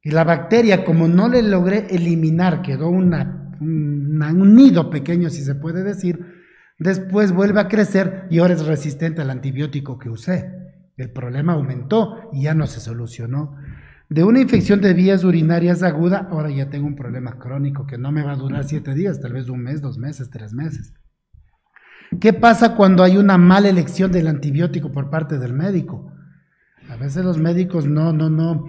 Y 0.03 0.11
la 0.11 0.23
bacteria, 0.23 0.85
como 0.85 1.07
no 1.07 1.27
le 1.27 1.41
logré 1.41 1.87
eliminar, 1.89 2.61
quedó 2.61 2.89
un 2.89 3.09
nido 3.59 4.91
pequeño, 4.91 5.31
si 5.31 5.41
se 5.41 5.55
puede 5.55 5.83
decir, 5.83 6.23
después 6.77 7.31
vuelve 7.31 7.61
a 7.61 7.67
crecer 7.67 8.27
y 8.29 8.37
ahora 8.37 8.53
es 8.53 8.67
resistente 8.67 9.23
al 9.23 9.31
antibiótico 9.31 9.97
que 9.97 10.11
usé. 10.11 10.51
El 10.97 11.11
problema 11.11 11.53
aumentó 11.53 12.29
y 12.31 12.43
ya 12.43 12.53
no 12.53 12.67
se 12.67 12.79
solucionó. 12.79 13.55
De 14.11 14.25
una 14.25 14.41
infección 14.41 14.81
de 14.81 14.93
vías 14.93 15.23
urinarias 15.23 15.83
aguda, 15.83 16.27
ahora 16.29 16.49
ya 16.49 16.69
tengo 16.69 16.85
un 16.85 16.97
problema 16.97 17.39
crónico 17.39 17.87
que 17.87 17.97
no 17.97 18.11
me 18.11 18.23
va 18.23 18.33
a 18.33 18.35
durar 18.35 18.65
siete 18.65 18.93
días, 18.93 19.21
tal 19.21 19.31
vez 19.31 19.47
un 19.47 19.63
mes, 19.63 19.79
dos 19.79 19.97
meses, 19.97 20.29
tres 20.29 20.51
meses. 20.51 20.93
¿Qué 22.19 22.33
pasa 22.33 22.75
cuando 22.75 23.03
hay 23.03 23.15
una 23.15 23.37
mala 23.37 23.69
elección 23.69 24.11
del 24.11 24.27
antibiótico 24.27 24.91
por 24.91 25.09
parte 25.09 25.39
del 25.39 25.53
médico? 25.53 26.11
A 26.89 26.97
veces 26.97 27.23
los 27.23 27.37
médicos 27.37 27.85
no, 27.85 28.11
no, 28.11 28.29
no, 28.29 28.65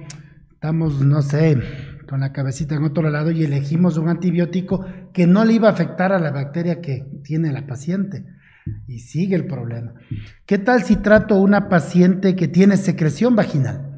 estamos, 0.53 1.01
no 1.01 1.23
sé, 1.23 1.61
con 2.09 2.21
la 2.21 2.33
cabecita 2.33 2.77
en 2.77 2.85
otro 2.85 3.11
lado 3.11 3.33
y 3.33 3.43
elegimos 3.43 3.97
un 3.97 4.11
antibiótico 4.11 4.87
que 5.13 5.27
no 5.27 5.45
le 5.45 5.55
iba 5.55 5.69
a 5.69 5.73
afectar 5.73 6.13
a 6.13 6.21
la 6.21 6.31
bacteria 6.31 6.81
que 6.81 7.05
tiene 7.25 7.51
la 7.51 7.67
paciente. 7.67 8.25
Y 8.87 9.01
sigue 9.01 9.35
el 9.35 9.49
problema. 9.49 9.95
¿Qué 10.47 10.59
tal 10.59 10.85
si 10.85 10.95
trato 10.95 11.35
a 11.35 11.41
una 11.41 11.69
paciente 11.69 12.37
que 12.37 12.47
tiene 12.47 12.77
secreción 12.77 13.35
vaginal? 13.35 13.92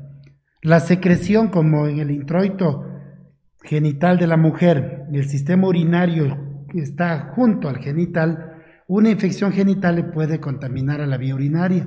La 0.65 0.81
secreción, 0.81 1.49
como 1.49 1.87
en 1.89 1.99
el 1.99 2.11
introito, 2.11 2.87
genital 3.63 4.19
de 4.19 4.27
la 4.27 4.39
mujer, 4.39 5.05
el 5.13 5.29
sistema 5.29 5.69
urinario 5.69 6.65
está 6.73 7.33
junto 7.35 7.69
al 7.69 7.81
genital, 7.81 8.63
una 8.89 9.11
infección 9.11 9.53
genital 9.53 9.97
le 9.97 10.05
puede 10.05 10.41
contaminar 10.41 11.03
a 11.03 11.07
la 11.07 11.19
vía 11.19 11.35
urinaria. 11.35 11.87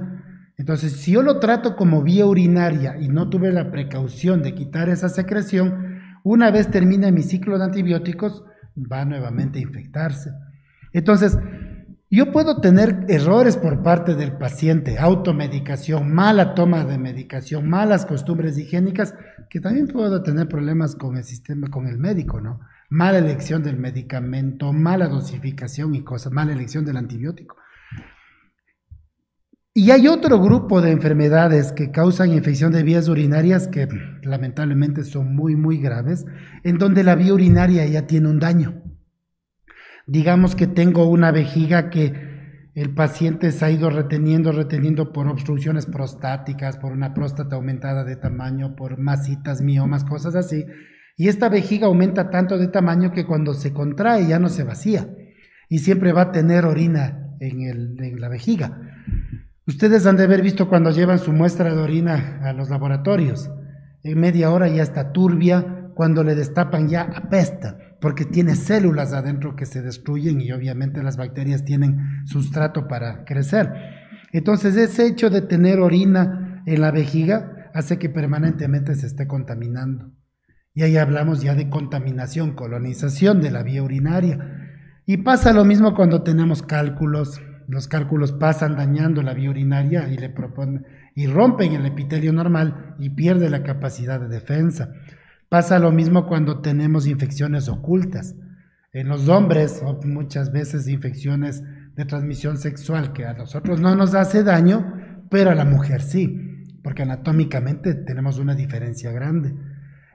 Entonces, 0.57 0.91
si 0.91 1.13
yo 1.13 1.23
lo 1.23 1.39
trato 1.39 1.75
como 1.75 2.03
vía 2.03 2.27
urinaria 2.27 2.97
y 3.01 3.07
no 3.07 3.31
tuve 3.31 3.51
la 3.51 3.71
precaución 3.71 4.43
de 4.43 4.53
quitar 4.53 4.89
esa 4.89 5.09
secreción, 5.09 5.99
una 6.23 6.51
vez 6.51 6.69
termine 6.69 7.11
mi 7.11 7.23
ciclo 7.23 7.57
de 7.57 7.65
antibióticos, 7.65 8.43
va 8.75 9.05
nuevamente 9.05 9.57
a 9.57 9.63
infectarse. 9.63 10.29
Entonces, 10.93 11.35
yo 12.09 12.31
puedo 12.31 12.61
tener 12.61 13.05
errores 13.09 13.57
por 13.57 13.83
parte 13.83 14.15
del 14.15 14.37
paciente, 14.37 14.97
automedicación, 14.97 16.13
mala 16.13 16.55
toma 16.55 16.85
de 16.85 16.97
medicación, 16.97 17.69
malas 17.69 18.05
costumbres 18.05 18.57
higiénicas, 18.57 19.13
que 19.49 19.59
también 19.59 19.87
puedo 19.87 20.23
tener 20.23 20.47
problemas 20.47 20.95
con 20.95 21.17
el 21.17 21.25
sistema, 21.25 21.69
con 21.69 21.87
el 21.87 21.97
médico, 21.97 22.39
¿no? 22.39 22.61
Mala 22.89 23.17
elección 23.17 23.61
del 23.61 23.77
medicamento, 23.77 24.71
mala 24.71 25.09
dosificación 25.09 25.95
y 25.95 26.03
cosas, 26.03 26.31
mala 26.31 26.53
elección 26.53 26.85
del 26.85 26.95
antibiótico. 26.95 27.57
Y 29.73 29.91
hay 29.91 30.07
otro 30.07 30.41
grupo 30.41 30.81
de 30.81 30.91
enfermedades 30.91 31.73
que 31.73 31.91
causan 31.91 32.31
infección 32.31 32.71
de 32.71 32.83
vías 32.83 33.09
urinarias 33.09 33.67
que 33.67 33.87
lamentablemente 34.23 35.03
son 35.03 35.35
muy, 35.35 35.55
muy 35.57 35.77
graves, 35.77 36.25
en 36.63 36.77
donde 36.77 37.03
la 37.03 37.15
vía 37.15 37.33
urinaria 37.33 37.85
ya 37.85 38.07
tiene 38.07 38.29
un 38.29 38.39
daño. 38.39 38.86
Digamos 40.07 40.55
que 40.55 40.67
tengo 40.67 41.05
una 41.05 41.31
vejiga 41.31 41.89
que 41.89 42.13
el 42.75 42.93
paciente 42.93 43.51
se 43.51 43.65
ha 43.65 43.71
ido 43.71 43.89
reteniendo, 43.89 44.51
reteniendo 44.51 45.11
por 45.11 45.27
obstrucciones 45.27 45.85
prostáticas, 45.85 46.77
por 46.77 46.93
una 46.93 47.13
próstata 47.13 47.57
aumentada 47.57 48.03
de 48.05 48.15
tamaño, 48.15 48.75
por 48.75 48.97
masitas, 48.97 49.61
miomas, 49.61 50.05
cosas 50.05 50.35
así. 50.35 50.65
Y 51.17 51.27
esta 51.27 51.49
vejiga 51.49 51.87
aumenta 51.87 52.29
tanto 52.29 52.57
de 52.57 52.67
tamaño 52.67 53.11
que 53.11 53.25
cuando 53.25 53.53
se 53.53 53.73
contrae 53.73 54.27
ya 54.27 54.39
no 54.39 54.49
se 54.49 54.63
vacía 54.63 55.09
y 55.69 55.79
siempre 55.79 56.13
va 56.13 56.21
a 56.21 56.31
tener 56.31 56.65
orina 56.65 57.35
en, 57.39 57.61
en 57.99 58.21
la 58.21 58.29
vejiga. 58.29 58.79
Ustedes 59.65 60.05
han 60.05 60.15
de 60.15 60.23
haber 60.23 60.41
visto 60.41 60.69
cuando 60.69 60.91
llevan 60.91 61.19
su 61.19 61.33
muestra 61.33 61.73
de 61.73 61.81
orina 61.81 62.39
a 62.43 62.53
los 62.53 62.69
laboratorios. 62.69 63.51
En 64.03 64.19
media 64.19 64.51
hora 64.51 64.69
ya 64.69 64.83
está 64.83 65.11
turbia, 65.11 65.91
cuando 65.95 66.23
le 66.23 66.35
destapan 66.35 66.87
ya 66.87 67.01
apesta, 67.01 67.79
porque 67.99 68.25
tiene 68.25 68.55
células 68.55 69.13
adentro 69.13 69.55
que 69.55 69.65
se 69.65 69.81
destruyen 69.81 70.41
y 70.41 70.51
obviamente 70.51 71.03
las 71.03 71.17
bacterias 71.17 71.65
tienen 71.65 72.25
sustrato 72.25 72.87
para 72.87 73.25
crecer. 73.25 73.73
Entonces 74.31 74.75
ese 74.75 75.07
hecho 75.07 75.29
de 75.29 75.41
tener 75.41 75.79
orina 75.79 76.63
en 76.65 76.81
la 76.81 76.91
vejiga 76.91 77.69
hace 77.73 77.97
que 77.97 78.09
permanentemente 78.09 78.95
se 78.95 79.07
esté 79.07 79.27
contaminando. 79.27 80.11
Y 80.73 80.83
ahí 80.83 80.97
hablamos 80.97 81.41
ya 81.41 81.55
de 81.55 81.69
contaminación, 81.69 82.53
colonización 82.53 83.41
de 83.41 83.49
la 83.49 83.63
vía 83.63 83.81
urinaria. 83.81 84.37
Y 85.05 85.17
pasa 85.17 85.53
lo 85.53 85.65
mismo 85.65 85.95
cuando 85.95 86.21
tenemos 86.21 86.61
cálculos, 86.61 87.41
los 87.67 87.87
cálculos 87.87 88.31
pasan 88.33 88.75
dañando 88.75 89.23
la 89.23 89.33
vía 89.33 89.49
urinaria 89.49 90.07
y, 90.09 90.17
le 90.17 90.29
proponen, 90.29 90.85
y 91.15 91.25
rompen 91.25 91.73
el 91.73 91.85
epitelio 91.85 92.31
normal 92.31 92.95
y 92.99 93.09
pierde 93.09 93.49
la 93.49 93.63
capacidad 93.63 94.19
de 94.19 94.27
defensa. 94.27 94.91
Pasa 95.49 95.79
lo 95.79 95.91
mismo 95.91 96.27
cuando 96.27 96.59
tenemos 96.59 97.07
infecciones 97.07 97.69
ocultas. 97.69 98.35
En 98.91 99.07
los 99.07 99.29
hombres, 99.29 99.81
muchas 100.03 100.51
veces 100.51 100.87
infecciones 100.87 101.63
de 101.95 102.05
transmisión 102.05 102.57
sexual 102.57 103.13
que 103.13 103.25
a 103.25 103.33
nosotros 103.33 103.79
no 103.79 103.95
nos 103.95 104.13
hace 104.13 104.43
daño, 104.43 105.25
pero 105.29 105.51
a 105.51 105.55
la 105.55 105.65
mujer 105.65 106.01
sí, 106.01 106.65
porque 106.83 107.03
anatómicamente 107.03 107.95
tenemos 107.95 108.39
una 108.39 108.55
diferencia 108.55 109.11
grande. 109.11 109.55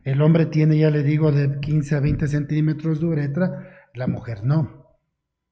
El 0.05 0.21
hombre 0.21 0.47
tiene, 0.47 0.79
ya 0.79 0.91
le 0.91 1.03
digo, 1.03 1.33
de 1.33 1.61
15 1.61 1.97
a 1.97 2.01
20 2.01 2.29
centímetros 2.29 3.01
de 3.01 3.07
uretra, 3.07 3.69
la 3.95 4.07
mujer 4.07 4.45
no. 4.45 4.83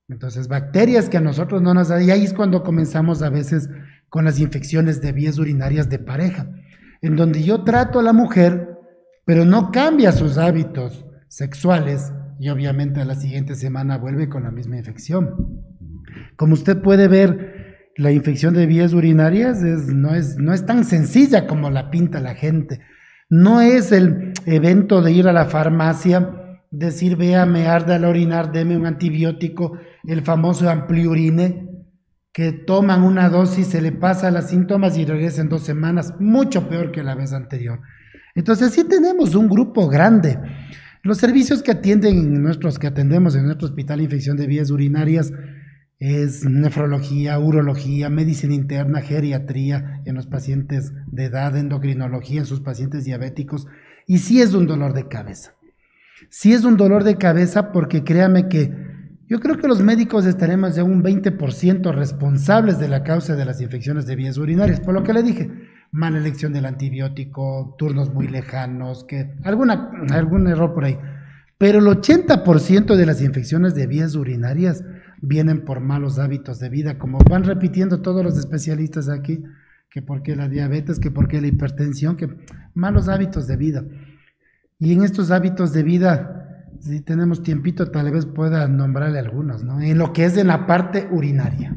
Entonces, 0.09 0.49
bacterias 0.49 1.09
que 1.09 1.19
a 1.19 1.21
nosotros 1.21 1.63
no 1.63 1.73
nos 1.73 1.91
y 2.03 2.11
ahí 2.11 2.25
es 2.25 2.35
cuando 2.35 2.65
comenzamos 2.65 3.23
a 3.23 3.31
veces 3.31 3.71
con 4.09 4.25
las 4.25 4.41
infecciones 4.41 5.01
de 5.01 5.13
vías 5.13 5.39
urinarias 5.39 5.89
de 5.89 6.01
pareja, 6.01 6.49
en 7.01 7.17
donde 7.17 7.45
yo 7.45 7.63
trato 7.63 8.01
a 8.01 8.03
la 8.03 8.13
mujer, 8.13 8.70
pero 9.25 9.45
no 9.45 9.71
cambia 9.71 10.13
sus 10.13 10.39
hábitos 10.39 11.05
sexuales 11.29 12.13
y 12.39 12.49
obviamente 12.49 13.01
a 13.01 13.05
la 13.05 13.15
siguiente 13.15 13.55
semana 13.55 13.99
vuelve 13.99 14.29
con 14.29 14.45
la 14.45 14.51
misma 14.51 14.79
infección. 14.79 15.63
Como 16.37 16.55
usted 16.55 16.81
puede 16.81 17.07
ver, 17.07 17.71
la 17.97 18.13
infección 18.13 18.55
de 18.55 18.67
vías 18.67 18.95
urinarias 18.95 19.61
no, 19.61 20.15
es, 20.15 20.67
tan 20.67 20.85
sencilla 20.85 21.47
como 21.47 21.71
la 21.71 21.91
pinta 21.91 22.21
la 22.21 22.35
gente. 22.35 22.81
No 23.29 23.61
es 23.61 23.93
el 23.93 24.33
evento 24.47 25.03
de 25.03 25.13
ir 25.13 25.29
a 25.29 25.33
la 25.33 25.45
farmacia 25.45 26.37
decir, 26.71 27.17
vea, 27.17 27.47
me 27.47 27.67
arde 27.67 27.95
al 27.95 28.05
orinar, 28.05 28.53
deme 28.53 28.77
un 28.77 28.87
antibiótico, 28.87 29.79
el 30.05 30.23
famoso 30.23 30.71
ampliurine, 30.71 31.69
que 32.33 32.53
toman 32.53 33.03
una 33.03 33.29
dosis, 33.29 33.67
se 33.67 33.83
le 33.83 33.93
pasa 33.93 34.31
los 34.31 34.47
síntomas 34.47 34.97
y 34.97 35.05
regresan 35.05 35.49
dos 35.49 35.63
semanas, 35.63 36.15
mucho 36.21 36.69
peor 36.69 36.93
que 36.93 37.03
la 37.03 37.15
vez 37.15 37.33
anterior. 37.33 37.81
Entonces 38.35 38.73
sí 38.73 38.85
tenemos 38.85 39.35
un 39.35 39.49
grupo 39.49 39.89
grande. 39.89 40.39
Los 41.03 41.19
servicios 41.19 41.63
que 41.63 41.71
atienden 41.71 42.43
nuestros, 42.43 42.79
que 42.79 42.87
atendemos 42.87 43.35
en 43.35 43.45
nuestro 43.45 43.67
hospital 43.67 44.01
infección 44.01 44.37
de 44.37 44.47
vías 44.47 44.71
urinarias 44.71 45.33
es 45.99 46.45
nefrología, 46.45 47.39
urología, 47.39 48.09
medicina 48.09 48.55
interna, 48.55 49.03
geriatría 49.03 50.01
en 50.07 50.15
los 50.15 50.27
pacientes 50.27 50.93
de 51.07 51.25
edad, 51.25 51.57
endocrinología 51.57 52.41
en 52.41 52.47
sus 52.47 52.61
pacientes 52.61 53.05
diabéticos, 53.05 53.67
y 54.07 54.19
sí 54.19 54.41
es 54.41 54.55
un 54.55 54.67
dolor 54.67 54.95
de 54.95 55.09
cabeza. 55.09 55.55
Si 56.31 56.53
es 56.53 56.65
un 56.65 56.77
dolor 56.77 57.05
de 57.05 57.17
cabeza 57.17 57.73
porque 57.73 58.03
créame 58.05 58.49
que 58.49 58.73
yo 59.29 59.41
creo 59.41 59.59
que 59.59 59.69
los 59.69 59.81
médicos 59.81 60.27
estaremos 60.27 60.75
de 60.75 60.83
un 60.83 61.05
20% 61.05 61.95
responsables 61.95 62.79
de 62.79 62.89
la 62.89 63.05
causa 63.05 63.37
de 63.37 63.45
las 63.45 63.61
infecciones 63.61 64.07
de 64.07 64.17
vías 64.17 64.39
urinarias, 64.39 64.81
por 64.81 64.93
lo 64.93 65.05
que 65.05 65.13
le 65.13 65.23
dije, 65.23 65.51
mala 65.93 66.19
elección 66.19 66.53
del 66.53 66.67
antibiótico, 66.67 67.75
turnos 67.79 68.13
muy 68.13 68.29
lejanos, 68.29 69.05
que 69.05 69.35
algún 69.45 70.49
error 70.49 70.75
por 70.75 70.85
ahí. 70.85 70.99
Pero 71.59 71.81
el 71.81 71.87
80% 71.87 72.97
de 72.97 73.07
las 73.07 73.21
infecciones 73.21 73.75
de 73.75 73.87
vías 73.87 74.15
urinarias 74.15 74.85
vienen 75.21 75.65
por 75.65 75.81
malos 75.81 76.19
hábitos 76.19 76.59
de 76.59 76.71
vida, 76.71 76.99
como 76.99 77.19
van 77.19 77.45
repitiendo 77.45 78.01
todos 78.01 78.25
los 78.25 78.39
especialistas 78.39 79.09
aquí, 79.09 79.43
que 79.91 80.01
porque 80.01 80.37
la 80.37 80.49
diabetes, 80.49 80.99
que 80.99 81.11
porque 81.11 81.41
la 81.41 81.49
hipertensión, 81.49 82.17
que 82.17 82.29
malos 82.73 83.09
hábitos 83.09 83.47
de 83.47 83.57
vida. 83.57 83.85
Y 84.79 84.95
en 84.95 85.03
estos 85.03 85.31
hábitos 85.31 85.75
de 85.75 85.83
vida, 85.83 86.67
si 86.79 87.01
tenemos 87.03 87.43
tiempito, 87.43 87.91
tal 87.91 88.11
vez 88.11 88.25
pueda 88.25 88.67
nombrarle 88.67 89.19
algunos, 89.19 89.63
¿no? 89.63 89.83
En 89.83 89.99
lo 89.99 90.15
que 90.15 90.25
es 90.25 90.39
en 90.39 90.47
la 90.47 90.67
parte 90.67 91.09
urinaria. 91.11 91.77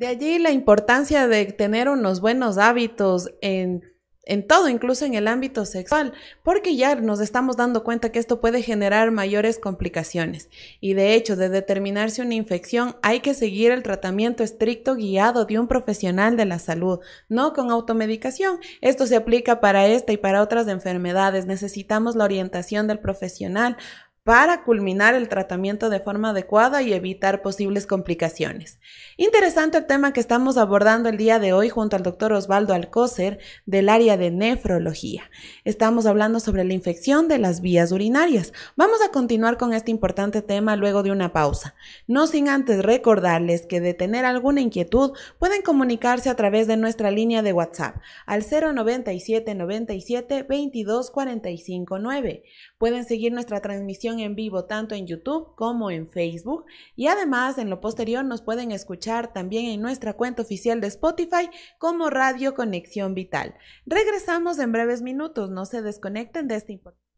De 0.00 0.06
allí 0.06 0.38
la 0.38 0.50
importancia 0.50 1.28
de 1.28 1.44
tener 1.52 1.90
unos 1.90 2.22
buenos 2.22 2.56
hábitos 2.56 3.34
en 3.42 3.82
en 4.30 4.46
todo, 4.46 4.68
incluso 4.68 5.04
en 5.04 5.14
el 5.14 5.26
ámbito 5.26 5.64
sexual, 5.64 6.12
porque 6.44 6.76
ya 6.76 6.94
nos 6.94 7.20
estamos 7.20 7.56
dando 7.56 7.82
cuenta 7.82 8.12
que 8.12 8.20
esto 8.20 8.40
puede 8.40 8.62
generar 8.62 9.10
mayores 9.10 9.58
complicaciones. 9.58 10.50
Y 10.80 10.94
de 10.94 11.14
hecho, 11.14 11.34
de 11.34 11.48
determinarse 11.48 12.22
una 12.22 12.34
infección, 12.34 12.94
hay 13.02 13.20
que 13.20 13.34
seguir 13.34 13.72
el 13.72 13.82
tratamiento 13.82 14.44
estricto 14.44 14.94
guiado 14.94 15.46
de 15.46 15.58
un 15.58 15.66
profesional 15.66 16.36
de 16.36 16.44
la 16.44 16.60
salud, 16.60 17.00
no 17.28 17.54
con 17.54 17.72
automedicación. 17.72 18.60
Esto 18.82 19.06
se 19.06 19.16
aplica 19.16 19.60
para 19.60 19.88
esta 19.88 20.12
y 20.12 20.16
para 20.16 20.42
otras 20.42 20.68
enfermedades. 20.68 21.46
Necesitamos 21.46 22.14
la 22.14 22.24
orientación 22.24 22.86
del 22.86 23.00
profesional 23.00 23.78
para 24.22 24.64
culminar 24.64 25.14
el 25.14 25.28
tratamiento 25.28 25.88
de 25.88 25.98
forma 25.98 26.30
adecuada 26.30 26.82
y 26.82 26.92
evitar 26.92 27.40
posibles 27.40 27.86
complicaciones. 27.86 28.78
Interesante 29.16 29.78
el 29.78 29.86
tema 29.86 30.12
que 30.12 30.20
estamos 30.20 30.58
abordando 30.58 31.08
el 31.08 31.16
día 31.16 31.38
de 31.38 31.54
hoy 31.54 31.70
junto 31.70 31.96
al 31.96 32.02
doctor 32.02 32.34
Osvaldo 32.34 32.74
Alcócer 32.74 33.38
del 33.64 33.88
área 33.88 34.18
de 34.18 34.30
nefrología. 34.30 35.30
Estamos 35.64 36.04
hablando 36.04 36.38
sobre 36.38 36.64
la 36.64 36.74
infección 36.74 37.28
de 37.28 37.38
las 37.38 37.62
vías 37.62 37.92
urinarias. 37.92 38.52
Vamos 38.76 38.98
a 39.02 39.10
continuar 39.10 39.56
con 39.56 39.72
este 39.72 39.90
importante 39.90 40.42
tema 40.42 40.76
luego 40.76 41.02
de 41.02 41.12
una 41.12 41.32
pausa. 41.32 41.74
No 42.06 42.26
sin 42.26 42.50
antes 42.50 42.82
recordarles 42.82 43.64
que 43.66 43.80
de 43.80 43.94
tener 43.94 44.26
alguna 44.26 44.60
inquietud 44.60 45.12
pueden 45.38 45.62
comunicarse 45.62 46.28
a 46.28 46.36
través 46.36 46.66
de 46.66 46.76
nuestra 46.76 47.10
línea 47.10 47.40
de 47.40 47.54
WhatsApp 47.54 47.96
al 48.26 48.44
097 48.44 49.54
97 49.54 50.42
22 50.42 51.10
45 51.10 51.98
9. 51.98 52.44
Pueden 52.80 53.04
seguir 53.04 53.30
nuestra 53.30 53.60
transmisión 53.60 54.20
en 54.20 54.34
vivo 54.34 54.64
tanto 54.64 54.94
en 54.94 55.06
YouTube 55.06 55.54
como 55.54 55.90
en 55.90 56.08
Facebook 56.08 56.64
y 56.96 57.08
además 57.08 57.58
en 57.58 57.68
lo 57.68 57.78
posterior 57.78 58.24
nos 58.24 58.40
pueden 58.40 58.72
escuchar 58.72 59.34
también 59.34 59.66
en 59.66 59.82
nuestra 59.82 60.14
cuenta 60.14 60.40
oficial 60.40 60.80
de 60.80 60.86
Spotify 60.86 61.50
como 61.76 62.08
Radio 62.08 62.54
Conexión 62.54 63.12
Vital. 63.12 63.54
Regresamos 63.84 64.58
en 64.58 64.72
breves 64.72 65.02
minutos, 65.02 65.50
no 65.50 65.66
se 65.66 65.82
desconecten 65.82 66.48
de 66.48 66.54
este 66.54 66.72
importante. 66.72 67.09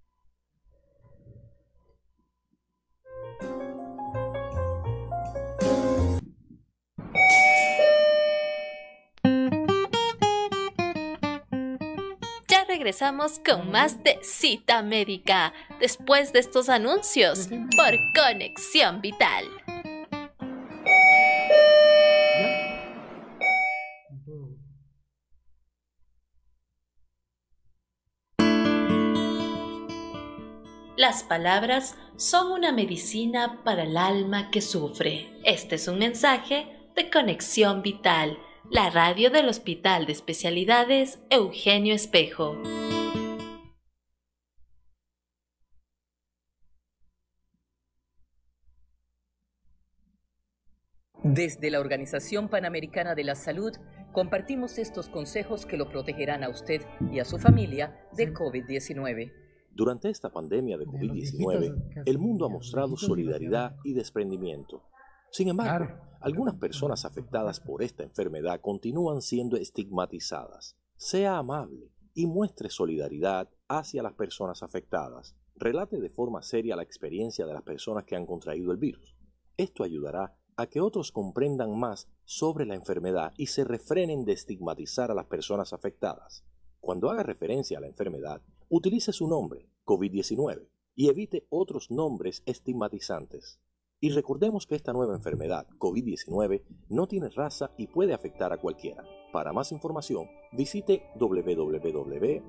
Regresamos 12.83 13.39
con 13.39 13.71
más 13.71 14.03
de 14.03 14.19
cita 14.23 14.83
médica 14.83 15.53
después 15.79 16.33
de 16.33 16.41
estos 16.41 16.69
anuncios 16.69 17.49
por 17.77 17.95
Conexión 18.13 19.01
Vital. 19.01 19.45
Las 30.97 31.23
palabras 31.23 31.97
son 32.17 32.51
una 32.51 32.73
medicina 32.73 33.61
para 33.63 33.85
el 33.85 33.97
alma 33.97 34.51
que 34.51 34.61
sufre. 34.61 35.39
Este 35.45 35.77
es 35.77 35.87
un 35.87 36.01
mensaje 36.01 36.67
de 36.97 37.09
Conexión 37.11 37.83
Vital, 37.83 38.37
la 38.73 38.89
radio 38.89 39.29
del 39.29 39.51
Hospital 39.51 40.07
de 40.07 40.13
Especialidades 40.13 41.19
Eugenio 41.29 41.95
Espejo. 41.95 42.57
Desde 51.23 51.71
la 51.71 51.81
Organización 51.81 52.49
Panamericana 52.49 53.15
de 53.15 53.25
la 53.25 53.35
Salud, 53.35 53.73
compartimos 54.15 54.79
estos 54.79 55.11
consejos 55.11 55.67
que 55.67 55.77
lo 55.77 55.91
protegerán 55.91 56.43
a 56.43 56.49
usted 56.49 56.81
y 57.13 57.19
a 57.19 57.27
su 57.27 57.39
familia 57.39 58.09
de 58.17 58.33
COVID-19. 58.33 59.33
Durante 59.71 60.09
esta 60.09 60.31
pandemia 60.31 60.79
de 60.79 60.87
COVID-19, 60.87 62.05
el 62.07 62.19
mundo 62.19 62.47
ha 62.47 62.49
mostrado 62.49 62.97
solidaridad 62.97 63.77
y 63.85 63.93
desprendimiento. 63.93 64.83
Sin 65.33 65.49
embargo, 65.49 65.99
algunas 66.21 66.57
personas 66.57 67.07
afectadas 67.07 67.59
por 67.59 67.83
esta 67.83 68.03
enfermedad 68.03 68.61
continúan 68.61 69.23
siendo 69.23 69.57
estigmatizadas. 69.57 70.77
Sea 70.97 71.39
amable 71.39 71.91
y 72.13 72.27
muestre 72.27 72.69
solidaridad 72.69 73.49
hacia 73.67 74.03
las 74.03 74.13
personas 74.13 74.63
afectadas. 74.63 75.35
Relate 75.57 76.01
de 76.01 76.11
forma 76.11 76.43
seria 76.43 76.77
la 76.77 76.83
experiencia 76.83 77.47
de 77.47 77.55
las 77.55 77.63
personas 77.63 78.05
que 78.05 78.15
han 78.15 78.27
contraído 78.27 78.73
el 78.73 78.77
virus. 78.77 79.17
Esto 79.57 79.85
ayudará 79.85 80.37
a 80.57 80.67
que 80.67 80.83
otros 80.83 81.13
comprendan 81.13 81.79
más 81.79 82.11
sobre 82.25 82.67
la 82.67 82.75
enfermedad 82.75 83.33
y 83.39 83.47
se 83.47 83.65
refrenen 83.65 84.27
de 84.27 84.33
estigmatizar 84.33 85.11
a 85.11 85.15
las 85.15 85.27
personas 85.27 85.73
afectadas. 85.73 86.45
Cuando 86.79 87.11
haga 87.11 87.23
referencia 87.23 87.79
a 87.79 87.81
la 87.81 87.87
enfermedad, 87.87 88.43
utilice 88.69 89.15
su 89.15 89.27
nombre, 89.29 89.67
COVID-19, 89.87 90.69
y 90.95 91.09
evite 91.09 91.47
otros 91.49 91.91
nombres 91.91 92.43
estigmatizantes. 92.45 93.61
Y 94.05 94.11
recordemos 94.11 94.67
que 94.67 94.75
esta 94.75 94.93
nueva 94.93 95.15
enfermedad, 95.15 95.65
COVID-19, 95.79 96.65
no 96.89 97.07
tiene 97.07 97.29
raza 97.29 97.71
y 97.77 97.87
puede 97.87 98.13
afectar 98.13 98.53
a 98.53 98.59
cualquiera. 98.59 99.05
Para 99.33 99.53
más 99.53 99.71
información, 99.71 100.27
visite 100.51 101.05
www.ops.org 101.15 102.43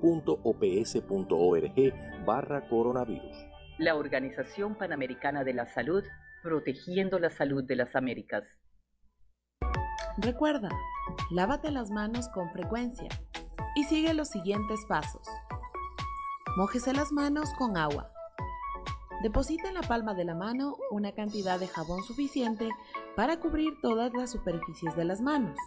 barra 2.26 2.68
coronavirus. 2.68 3.38
La 3.78 3.96
Organización 3.96 4.76
Panamericana 4.76 5.44
de 5.44 5.54
la 5.54 5.68
Salud, 5.68 6.04
protegiendo 6.42 7.20
la 7.20 7.30
salud 7.30 7.64
de 7.64 7.76
las 7.76 7.96
Américas. 7.96 8.48
Recuerda, 10.18 10.70
lávate 11.30 11.70
las 11.70 11.92
manos 11.92 12.30
con 12.30 12.50
frecuencia 12.50 13.10
y 13.76 13.84
sigue 13.84 14.16
los 14.16 14.30
siguientes 14.30 14.80
pasos. 14.90 15.28
Mójese 16.58 16.94
las 16.94 17.12
manos 17.12 17.54
con 17.60 17.78
agua. 17.78 18.13
Deposita 19.24 19.70
en 19.70 19.76
la 19.76 19.82
palma 19.82 20.14
de 20.14 20.26
la 20.26 20.36
mano 20.36 20.76
una 20.92 21.14
cantidad 21.14 21.58
de 21.58 21.70
jabón 21.70 22.04
suficiente 22.04 22.70
para 23.16 23.40
cubrir 23.40 23.80
todas 23.82 24.14
las 24.14 24.32
superficies 24.32 24.98
de 24.98 25.06
las 25.06 25.22
manos. 25.22 25.58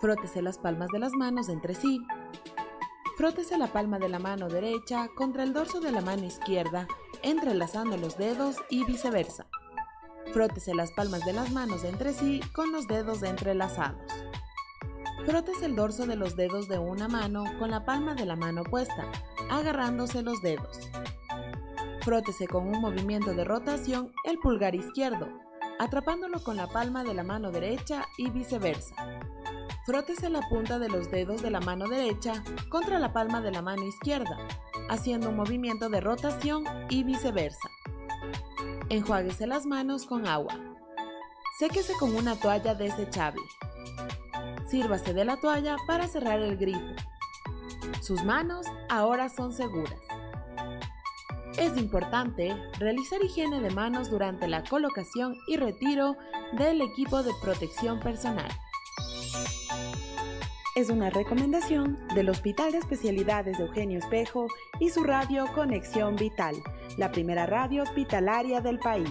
Frótese 0.00 0.42
las 0.42 0.58
palmas 0.58 0.88
de 0.92 1.00
las 1.00 1.12
manos 1.12 1.48
entre 1.48 1.74
sí. 1.74 2.00
Frótese 3.16 3.58
la 3.58 3.66
palma 3.66 3.98
de 3.98 4.08
la 4.08 4.20
mano 4.20 4.48
derecha 4.48 5.08
contra 5.16 5.42
el 5.42 5.52
dorso 5.52 5.80
de 5.80 5.90
la 5.90 6.02
mano 6.02 6.24
izquierda, 6.24 6.86
entrelazando 7.22 7.96
los 7.96 8.16
dedos 8.16 8.54
y 8.70 8.84
viceversa. 8.84 9.48
Frótese 10.32 10.72
las 10.72 10.92
palmas 10.92 11.24
de 11.24 11.32
las 11.32 11.50
manos 11.50 11.82
entre 11.82 12.12
sí 12.12 12.40
con 12.54 12.70
los 12.70 12.86
dedos 12.86 13.24
entrelazados. 13.24 14.12
Frótese 15.26 15.66
el 15.66 15.74
dorso 15.74 16.06
de 16.06 16.14
los 16.14 16.36
dedos 16.36 16.68
de 16.68 16.78
una 16.78 17.08
mano 17.08 17.42
con 17.58 17.72
la 17.72 17.84
palma 17.84 18.14
de 18.14 18.24
la 18.24 18.36
mano 18.36 18.60
opuesta, 18.62 19.10
agarrándose 19.50 20.22
los 20.22 20.40
dedos. 20.42 20.78
Frótese 22.02 22.48
con 22.48 22.66
un 22.66 22.80
movimiento 22.80 23.32
de 23.32 23.44
rotación 23.44 24.12
el 24.24 24.36
pulgar 24.38 24.74
izquierdo, 24.74 25.28
atrapándolo 25.78 26.42
con 26.42 26.56
la 26.56 26.66
palma 26.66 27.04
de 27.04 27.14
la 27.14 27.22
mano 27.22 27.52
derecha 27.52 28.08
y 28.18 28.28
viceversa. 28.28 28.96
Frótese 29.86 30.28
la 30.28 30.40
punta 30.48 30.80
de 30.80 30.88
los 30.88 31.12
dedos 31.12 31.42
de 31.42 31.50
la 31.52 31.60
mano 31.60 31.88
derecha 31.88 32.42
contra 32.70 32.98
la 32.98 33.12
palma 33.12 33.40
de 33.40 33.52
la 33.52 33.62
mano 33.62 33.86
izquierda, 33.86 34.36
haciendo 34.88 35.28
un 35.28 35.36
movimiento 35.36 35.88
de 35.90 36.00
rotación 36.00 36.64
y 36.88 37.04
viceversa. 37.04 37.70
Enjuáguese 38.88 39.46
las 39.46 39.64
manos 39.64 40.04
con 40.04 40.26
agua. 40.26 40.58
Séquese 41.60 41.92
con 42.00 42.16
una 42.16 42.34
toalla 42.34 42.74
desechable. 42.74 43.42
Sírvase 44.66 45.14
de 45.14 45.24
la 45.24 45.36
toalla 45.36 45.76
para 45.86 46.08
cerrar 46.08 46.40
el 46.40 46.56
grifo. 46.56 46.80
Sus 48.00 48.24
manos 48.24 48.66
ahora 48.88 49.28
son 49.28 49.52
seguras. 49.52 50.00
Es 51.58 51.76
importante 51.76 52.56
realizar 52.78 53.22
higiene 53.22 53.60
de 53.60 53.70
manos 53.70 54.10
durante 54.10 54.48
la 54.48 54.64
colocación 54.64 55.36
y 55.46 55.56
retiro 55.56 56.16
del 56.52 56.80
equipo 56.80 57.22
de 57.22 57.32
protección 57.42 58.00
personal. 58.00 58.50
Es 60.74 60.88
una 60.88 61.10
recomendación 61.10 61.98
del 62.14 62.30
Hospital 62.30 62.72
de 62.72 62.78
Especialidades 62.78 63.58
de 63.58 63.64
Eugenio 63.64 63.98
Espejo 63.98 64.46
y 64.80 64.88
su 64.88 65.04
radio 65.04 65.46
Conexión 65.54 66.16
Vital, 66.16 66.56
la 66.96 67.12
primera 67.12 67.44
radio 67.44 67.82
hospitalaria 67.82 68.62
del 68.62 68.78
país. 68.78 69.10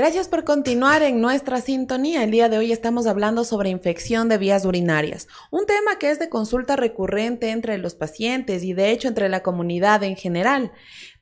Gracias 0.00 0.28
por 0.28 0.44
continuar 0.44 1.02
en 1.02 1.20
nuestra 1.20 1.60
sintonía. 1.60 2.24
El 2.24 2.30
día 2.30 2.48
de 2.48 2.56
hoy 2.56 2.72
estamos 2.72 3.06
hablando 3.06 3.44
sobre 3.44 3.68
infección 3.68 4.30
de 4.30 4.38
vías 4.38 4.64
urinarias, 4.64 5.28
un 5.50 5.66
tema 5.66 5.98
que 5.98 6.10
es 6.10 6.18
de 6.18 6.30
consulta 6.30 6.74
recurrente 6.74 7.50
entre 7.50 7.76
los 7.76 7.96
pacientes 7.96 8.64
y 8.64 8.72
de 8.72 8.92
hecho 8.92 9.08
entre 9.08 9.28
la 9.28 9.42
comunidad 9.42 10.02
en 10.02 10.16
general. 10.16 10.72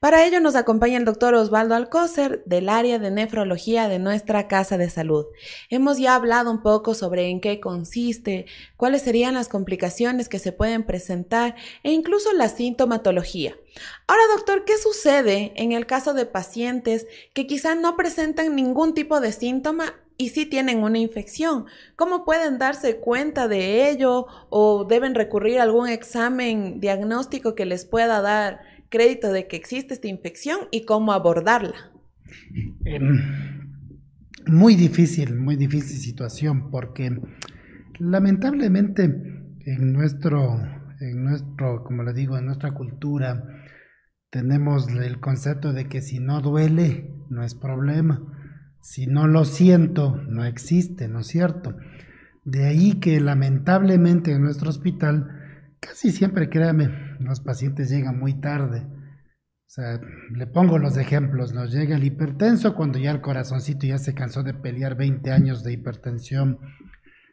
Para 0.00 0.24
ello 0.24 0.38
nos 0.38 0.54
acompaña 0.54 0.96
el 0.96 1.04
doctor 1.04 1.34
Osvaldo 1.34 1.74
Alcócer 1.74 2.44
del 2.46 2.68
área 2.68 3.00
de 3.00 3.10
nefrología 3.10 3.88
de 3.88 3.98
nuestra 3.98 4.46
Casa 4.46 4.78
de 4.78 4.90
Salud. 4.90 5.26
Hemos 5.70 5.98
ya 5.98 6.14
hablado 6.14 6.52
un 6.52 6.62
poco 6.62 6.94
sobre 6.94 7.30
en 7.30 7.40
qué 7.40 7.58
consiste, 7.58 8.46
cuáles 8.76 9.02
serían 9.02 9.34
las 9.34 9.48
complicaciones 9.48 10.28
que 10.28 10.38
se 10.38 10.52
pueden 10.52 10.84
presentar 10.84 11.56
e 11.82 11.90
incluso 11.90 12.32
la 12.32 12.48
sintomatología. 12.48 13.56
Ahora, 14.06 14.22
doctor, 14.36 14.64
¿qué 14.64 14.78
sucede 14.78 15.52
en 15.56 15.72
el 15.72 15.84
caso 15.84 16.14
de 16.14 16.26
pacientes 16.26 17.08
que 17.34 17.48
quizá 17.48 17.74
no 17.74 17.96
presentan 17.96 18.54
ningún 18.54 18.94
tipo 18.94 19.20
de 19.20 19.32
síntoma 19.32 19.94
y 20.20 20.30
sí 20.30 20.46
tienen 20.46 20.82
una 20.82 20.98
infección. 20.98 21.66
¿Cómo 21.94 22.24
pueden 22.24 22.58
darse 22.58 22.96
cuenta 22.96 23.46
de 23.46 23.88
ello 23.88 24.26
o 24.50 24.84
deben 24.84 25.14
recurrir 25.14 25.60
a 25.60 25.62
algún 25.62 25.88
examen 25.88 26.80
diagnóstico 26.80 27.54
que 27.54 27.66
les 27.66 27.84
pueda 27.84 28.20
dar 28.20 28.60
crédito 28.88 29.32
de 29.32 29.46
que 29.46 29.56
existe 29.56 29.94
esta 29.94 30.08
infección 30.08 30.60
y 30.70 30.84
cómo 30.84 31.12
abordarla? 31.12 31.92
Em, 32.84 33.20
muy 34.46 34.74
difícil, 34.74 35.36
muy 35.36 35.56
difícil 35.56 35.98
situación 35.98 36.70
porque 36.70 37.20
lamentablemente 37.98 39.04
en 39.04 39.92
nuestro, 39.92 40.60
en 41.00 41.24
nuestro, 41.24 41.84
como 41.84 42.02
le 42.02 42.12
digo, 42.12 42.38
en 42.38 42.46
nuestra 42.46 42.72
cultura 42.72 43.44
tenemos 44.30 44.88
el 44.88 45.20
concepto 45.20 45.72
de 45.72 45.88
que 45.88 46.02
si 46.02 46.18
no 46.18 46.40
duele 46.40 47.14
no 47.30 47.42
es 47.42 47.54
problema, 47.54 48.22
si 48.80 49.06
no 49.06 49.26
lo 49.26 49.44
siento 49.44 50.16
no 50.28 50.44
existe, 50.44 51.08
¿no 51.08 51.20
es 51.20 51.26
cierto? 51.26 51.76
De 52.44 52.64
ahí 52.64 53.00
que 53.00 53.20
lamentablemente 53.20 54.32
en 54.32 54.42
nuestro 54.42 54.70
hospital 54.70 55.38
Casi 55.80 56.10
siempre, 56.10 56.48
créame, 56.50 56.90
los 57.20 57.40
pacientes 57.40 57.90
llegan 57.90 58.18
muy 58.18 58.34
tarde 58.34 58.86
O 58.86 59.70
sea, 59.70 60.00
le 60.34 60.46
pongo 60.46 60.78
los 60.78 60.96
ejemplos, 60.96 61.52
nos 61.52 61.72
llega 61.72 61.96
el 61.96 62.04
hipertenso 62.04 62.74
cuando 62.74 62.98
ya 62.98 63.10
el 63.10 63.20
corazoncito 63.20 63.86
ya 63.86 63.98
se 63.98 64.14
cansó 64.14 64.42
de 64.42 64.54
pelear 64.54 64.96
20 64.96 65.30
años 65.30 65.62
de 65.62 65.72
hipertensión. 65.72 66.58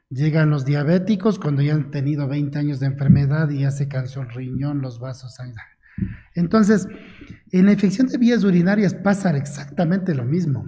Llegan 0.10 0.50
los 0.50 0.66
diabéticos 0.66 1.40
cuando 1.40 1.62
ya 1.62 1.74
han 1.74 1.92
tenido 1.92 2.28
20 2.28 2.60
años 2.60 2.80
de 2.80 2.88
enfermedad 2.88 3.50
y 3.50 3.60
ya 3.60 3.72
se 3.72 3.88
cansó 3.88 4.22
el 4.22 4.30
riñón, 4.30 4.82
los 4.82 5.00
vasos 5.00 5.36
sanguíneos. 5.36 5.76
Entonces, 6.34 6.88
en 7.52 7.66
la 7.66 7.72
infección 7.72 8.08
de 8.08 8.18
vías 8.18 8.44
urinarias 8.44 8.94
pasa 8.94 9.36
exactamente 9.38 10.14
lo 10.14 10.26
mismo. 10.26 10.66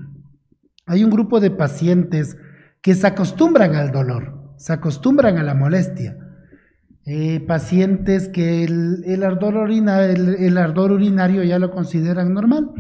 Hay 0.86 1.04
un 1.04 1.10
grupo 1.10 1.40
de 1.40 1.52
pacientes 1.52 2.38
que 2.82 2.96
se 2.96 3.08
acostumbran 3.08 3.76
al 3.76 3.92
dolor, 3.92 4.54
se 4.58 4.72
acostumbran 4.74 5.38
a 5.38 5.44
la 5.44 5.54
molestia. 5.54 6.18
Eh, 7.10 7.40
pacientes 7.40 8.28
que 8.28 8.66
el, 8.66 9.24
ardor 9.24 9.72
el, 9.72 10.58
ardor 10.58 10.92
urinario 10.92 11.42
ya 11.42 11.58
lo 11.58 11.72
consideran 11.72 12.34
normal. 12.34 12.72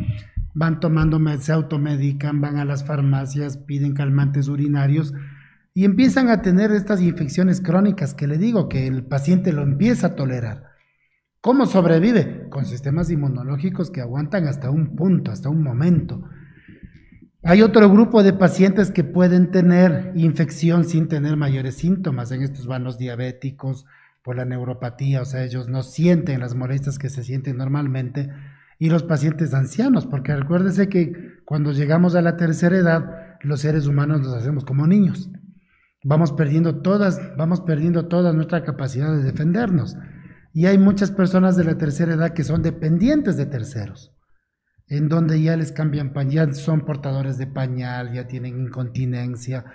Van 0.54 0.82
tomando, 0.82 1.18
se 1.40 1.54
automedican, 1.54 2.42
van 2.42 2.58
a 2.58 2.66
las 2.66 2.84
farmacias, 2.84 3.56
piden 3.56 3.94
calmantes 3.94 4.50
urinarios 4.50 5.14
y 5.74 5.86
empiezan 5.86 6.28
a 6.28 6.42
tener 6.42 6.72
estas 6.72 7.02
infecciones 7.02 7.62
crónicas 7.62 8.14
que 8.14 8.28
le 8.28 8.38
digo 8.38 8.68
que 8.68 8.86
el 8.86 9.06
paciente 9.06 9.54
lo 9.54 9.62
empieza 9.62 10.08
a 10.08 10.16
tolerar. 10.16 10.72
¿Cómo 11.40 11.66
sobrevive? 11.66 12.50
Con 12.50 12.66
sistemas 12.66 13.10
inmunológicos 13.10 13.90
que 13.92 14.02
aguantan 14.02 14.46
hasta 14.50 14.70
un 14.70 14.98
punto, 14.98 15.32
hasta 15.32 15.48
un 15.48 15.64
momento. 15.64 16.28
Hay 17.44 17.62
otro 17.62 17.90
grupo 17.90 18.24
de 18.24 18.34
pacientes 18.34 18.92
que 18.92 19.06
pueden 19.06 19.52
tener 19.52 20.12
infección 20.16 20.84
sin 20.84 21.08
tener 21.08 21.38
mayores 21.38 21.76
síntomas. 21.76 22.34
En 22.34 22.42
estos 22.42 22.68
van 22.68 22.84
los 22.84 22.98
diabéticos 22.98 23.86
por 24.28 24.36
la 24.36 24.44
neuropatía, 24.44 25.22
o 25.22 25.26
sea, 25.26 25.46
ellos 25.46 25.70
no 25.70 25.84
sienten 25.84 26.42
las 26.42 26.54
molestias 26.54 27.00
que 27.00 27.08
se 27.08 27.24
sienten 27.24 27.56
normalmente. 27.56 28.30
Y 28.78 28.90
los 28.90 29.04
pacientes 29.04 29.54
ancianos, 29.54 30.06
porque 30.06 30.36
recuérdese 30.36 30.90
que 30.90 31.14
cuando 31.46 31.72
llegamos 31.72 32.14
a 32.14 32.22
la 32.22 32.36
tercera 32.36 32.76
edad, 32.78 33.38
los 33.40 33.62
seres 33.62 33.88
humanos 33.88 34.20
nos 34.20 34.34
hacemos 34.34 34.66
como 34.66 34.86
niños. 34.86 35.30
Vamos 36.04 36.34
perdiendo 36.34 36.82
todas, 36.82 37.22
vamos 37.38 37.62
perdiendo 37.62 38.10
toda 38.10 38.34
nuestra 38.34 38.66
capacidad 38.66 39.16
de 39.16 39.24
defendernos. 39.24 39.96
Y 40.54 40.66
hay 40.66 40.78
muchas 40.78 41.12
personas 41.12 41.56
de 41.56 41.64
la 41.64 41.78
tercera 41.78 42.16
edad 42.16 42.34
que 42.34 42.44
son 42.44 42.62
dependientes 42.62 43.38
de 43.38 43.46
terceros 43.46 44.14
en 44.90 45.08
donde 45.08 45.42
ya 45.42 45.56
les 45.56 45.72
cambian 45.72 46.12
pañal, 46.12 46.54
son 46.54 46.82
portadores 46.82 47.38
de 47.38 47.48
pañal, 47.48 48.14
ya 48.14 48.28
tienen 48.28 48.60
incontinencia 48.60 49.66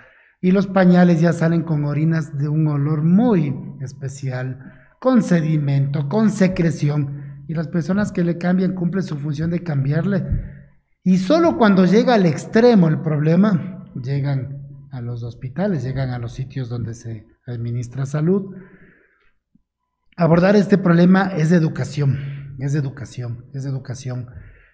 y 0.43 0.51
los 0.51 0.67
pañales 0.67 1.21
ya 1.21 1.31
salen 1.31 1.63
con 1.63 1.85
orinas 1.85 2.37
de 2.37 2.49
un 2.49 2.67
olor 2.67 3.01
muy 3.01 3.55
especial, 3.79 4.73
con 4.99 5.23
sedimento, 5.23 6.09
con 6.09 6.31
secreción 6.31 7.45
y 7.47 7.53
las 7.53 7.69
personas 7.69 8.11
que 8.11 8.25
le 8.25 8.37
cambian 8.37 8.75
cumplen 8.75 9.05
su 9.05 9.17
función 9.17 9.51
de 9.51 9.63
cambiarle 9.63 10.25
y 11.01 11.19
solo 11.19 11.57
cuando 11.57 11.85
llega 11.85 12.15
al 12.15 12.25
extremo 12.25 12.89
el 12.89 12.99
problema 12.99 13.85
llegan 13.95 14.89
a 14.91 14.99
los 14.99 15.23
hospitales, 15.23 15.81
llegan 15.81 16.09
a 16.09 16.19
los 16.19 16.33
sitios 16.33 16.67
donde 16.67 16.93
se 16.93 17.25
administra 17.47 18.05
salud. 18.05 18.53
Abordar 20.17 20.57
este 20.57 20.77
problema 20.77 21.27
es 21.37 21.53
educación, 21.53 22.57
es 22.59 22.75
educación, 22.75 23.45
es 23.53 23.65
educación 23.65 24.27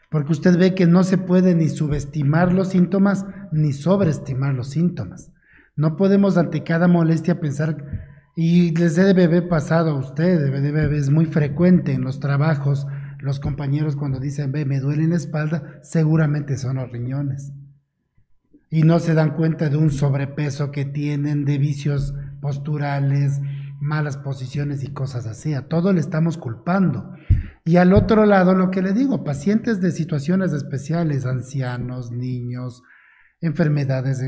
porque 0.10 0.32
usted 0.32 0.58
ve 0.58 0.74
que 0.74 0.88
no 0.88 1.04
se 1.04 1.20
puede 1.20 1.54
ni 1.54 1.70
subestimar 1.70 2.54
los 2.54 2.70
síntomas 2.70 3.28
ni 3.52 3.72
sobreestimar 3.72 4.56
los 4.56 4.72
síntomas. 4.72 5.32
No 5.80 5.96
podemos 5.96 6.36
ante 6.36 6.66
cada 6.66 6.90
molestia 6.90 7.40
pensar, 7.40 7.78
y 8.36 8.76
les 8.76 8.98
debe 8.98 9.24
haber 9.24 9.48
pasado 9.48 9.92
a 9.92 9.94
usted, 9.94 10.52
debe, 10.52 10.98
es 10.98 11.10
muy 11.10 11.26
frecuente 11.26 11.94
en 11.94 12.02
los 12.02 12.20
trabajos, 12.20 12.86
los 13.20 13.40
compañeros 13.40 13.96
cuando 13.96 14.20
dicen, 14.20 14.52
ve, 14.52 14.66
me 14.66 14.82
duele 14.82 15.08
la 15.08 15.16
espalda, 15.16 15.80
seguramente 15.82 16.58
son 16.58 16.76
los 16.76 16.92
riñones. 16.92 17.54
Y 18.70 18.84
no 18.84 19.00
se 19.00 19.14
dan 19.14 19.38
cuenta 19.38 19.70
de 19.70 19.78
un 19.78 19.90
sobrepeso 19.90 20.70
que 20.72 20.84
tienen, 20.84 21.46
de 21.46 21.58
vicios 21.58 22.14
posturales, 22.42 23.40
malas 23.80 24.18
posiciones 24.18 24.84
y 24.84 24.92
cosas 24.92 25.28
así. 25.28 25.54
A 25.54 25.70
todo 25.70 25.94
le 25.94 26.02
estamos 26.02 26.38
culpando. 26.38 27.14
Y 27.64 27.78
al 27.78 27.94
otro 27.94 28.26
lado, 28.26 28.54
lo 28.54 28.70
que 28.70 28.82
le 28.82 28.92
digo, 28.92 29.24
pacientes 29.24 29.80
de 29.80 29.92
situaciones 29.92 30.52
especiales, 30.52 31.26
ancianos, 31.26 32.12
niños, 32.12 32.84
enfermedades 33.42 34.22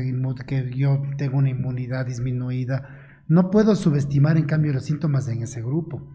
que 0.46 0.70
yo 0.74 1.02
tengo 1.18 1.38
una 1.38 1.50
inmunidad 1.50 2.06
disminuida, 2.06 3.22
no 3.28 3.50
puedo 3.50 3.76
subestimar 3.76 4.36
en 4.36 4.44
cambio 4.44 4.72
los 4.72 4.84
síntomas 4.84 5.28
en 5.28 5.42
ese 5.42 5.62
grupo. 5.62 6.06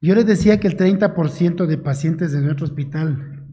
Yo 0.00 0.14
les 0.14 0.26
decía 0.26 0.58
que 0.58 0.68
el 0.68 0.76
30% 0.76 1.66
de 1.66 1.78
pacientes 1.78 2.32
de 2.32 2.40
nuestro 2.40 2.64
hospital 2.64 3.46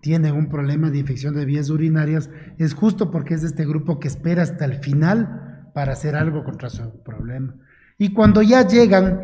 tienen 0.00 0.34
un 0.34 0.48
problema 0.48 0.90
de 0.90 0.98
infección 0.98 1.34
de 1.34 1.44
vías 1.44 1.70
urinarias, 1.70 2.28
es 2.58 2.74
justo 2.74 3.12
porque 3.12 3.34
es 3.34 3.42
de 3.42 3.48
este 3.48 3.64
grupo 3.64 4.00
que 4.00 4.08
espera 4.08 4.42
hasta 4.42 4.64
el 4.64 4.82
final 4.82 5.70
para 5.74 5.92
hacer 5.92 6.16
algo 6.16 6.42
contra 6.42 6.70
su 6.70 7.02
problema. 7.04 7.54
Y 7.98 8.12
cuando 8.12 8.42
ya 8.42 8.66
llegan, 8.66 9.20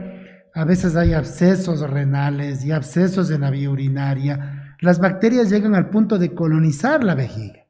a 0.55 0.65
veces 0.65 0.95
hay 0.95 1.15
abscesos 1.15 1.81
renales 1.89 2.65
y 2.65 2.71
abscesos 2.71 3.31
en 3.33 3.41
la 3.41 3.51
vía 3.51 3.71
urinaria. 3.71 4.77
Las 4.81 5.01
bacterias 5.01 5.51
llegan 5.51 5.75
al 5.75 5.91
punto 5.91 6.17
de 6.17 6.33
colonizar 6.33 7.03
la 7.03 7.17
vejiga. 7.17 7.65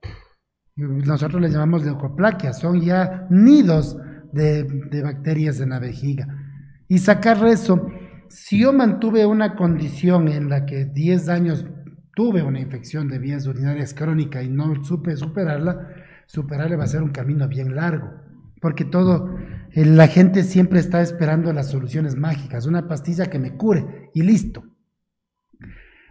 Nosotros 0.79 1.43
les 1.43 1.53
llamamos 1.53 1.85
leucoplaquias, 1.85 2.61
son 2.61 2.81
ya 2.81 3.27
nidos 3.31 3.99
de, 4.33 4.63
bacterias 5.03 5.59
en 5.59 5.71
la 5.71 5.81
vejiga. 5.81 6.29
Y 6.87 6.99
sacar 6.99 7.45
eso, 7.47 7.91
si 8.29 8.61
yo 8.61 8.73
mantuve 8.73 9.27
una 9.27 9.57
condición 9.57 10.29
en 10.29 10.49
la 10.49 10.67
que 10.67 10.85
10 10.85 11.29
años 11.31 11.67
tuve 12.15 12.45
una 12.45 12.61
infección 12.61 13.09
de 13.09 13.19
vías 13.19 13.49
urinarias 13.49 13.93
crónica 13.93 14.41
y 14.41 14.49
no 14.49 14.85
supe 14.85 15.17
superarla, 15.17 15.89
superarla 16.27 16.77
va 16.77 16.85
a 16.85 16.89
ser 16.89 17.03
un 17.03 17.11
camino 17.11 17.49
bien 17.49 17.75
largo, 17.75 18.13
porque 18.61 18.85
todo 18.85 19.37
la 19.75 20.07
gente 20.07 20.45
siempre 20.45 20.79
está 20.79 21.01
esperando 21.01 21.53
las 21.53 21.71
soluciones 21.71 22.15
mágicas, 22.15 22.67
una 22.67 22.87
pastilla 22.87 23.27
que 23.27 23.41
me 23.41 23.57
cure 23.57 24.11
y 24.15 24.23
listo. 24.23 24.63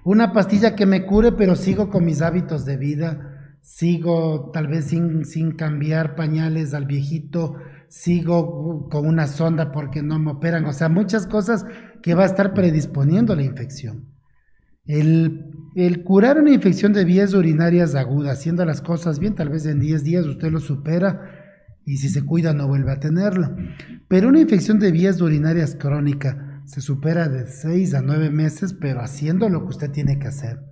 Una 0.03 0.33
pastilla 0.33 0.75
que 0.75 0.85
me 0.85 1.05
cure, 1.05 1.31
pero 1.31 1.55
sigo 1.55 1.89
con 1.89 2.03
mis 2.03 2.21
hábitos 2.21 2.65
de 2.65 2.77
vida, 2.77 3.36
sigo 3.61 4.51
tal 4.53 4.67
vez 4.67 4.85
sin, 4.85 5.25
sin 5.25 5.51
cambiar 5.51 6.15
pañales 6.15 6.73
al 6.73 6.85
viejito, 6.85 7.55
sigo 7.89 8.89
con 8.89 9.05
una 9.05 9.27
sonda 9.27 9.71
porque 9.71 10.03
no 10.03 10.19
me 10.19 10.31
operan, 10.31 10.65
o 10.65 10.73
sea, 10.73 10.89
muchas 10.89 11.27
cosas 11.27 11.65
que 12.01 12.15
va 12.15 12.23
a 12.23 12.27
estar 12.27 12.53
predisponiendo 12.53 13.35
la 13.35 13.43
infección. 13.43 14.05
El, 14.85 15.51
el, 15.75 16.03
curar 16.03 16.39
una 16.39 16.53
infección 16.53 16.93
de 16.93 17.03
vías 17.03 17.33
urinarias 17.33 17.93
agudas, 17.95 18.39
haciendo 18.39 18.63
las 18.65 18.81
cosas 18.81 19.19
bien, 19.19 19.35
tal 19.35 19.49
vez 19.49 19.65
en 19.65 19.79
10 19.79 20.03
días 20.03 20.25
usted 20.25 20.49
lo 20.49 20.59
supera 20.59 21.45
y 21.85 21.97
si 21.97 22.09
se 22.09 22.23
cuida 22.23 22.53
no 22.53 22.67
vuelve 22.67 22.91
a 22.91 22.99
tenerlo. 22.99 23.55
Pero 24.07 24.29
una 24.29 24.39
infección 24.39 24.79
de 24.79 24.91
vías 24.91 25.21
urinarias 25.21 25.75
crónica 25.75 26.61
se 26.65 26.81
supera 26.81 27.29
de 27.29 27.47
6 27.47 27.93
a 27.93 28.01
9 28.01 28.29
meses, 28.29 28.73
pero 28.73 29.01
haciendo 29.01 29.49
lo 29.49 29.61
que 29.61 29.69
usted 29.69 29.91
tiene 29.91 30.19
que 30.19 30.27
hacer. 30.27 30.66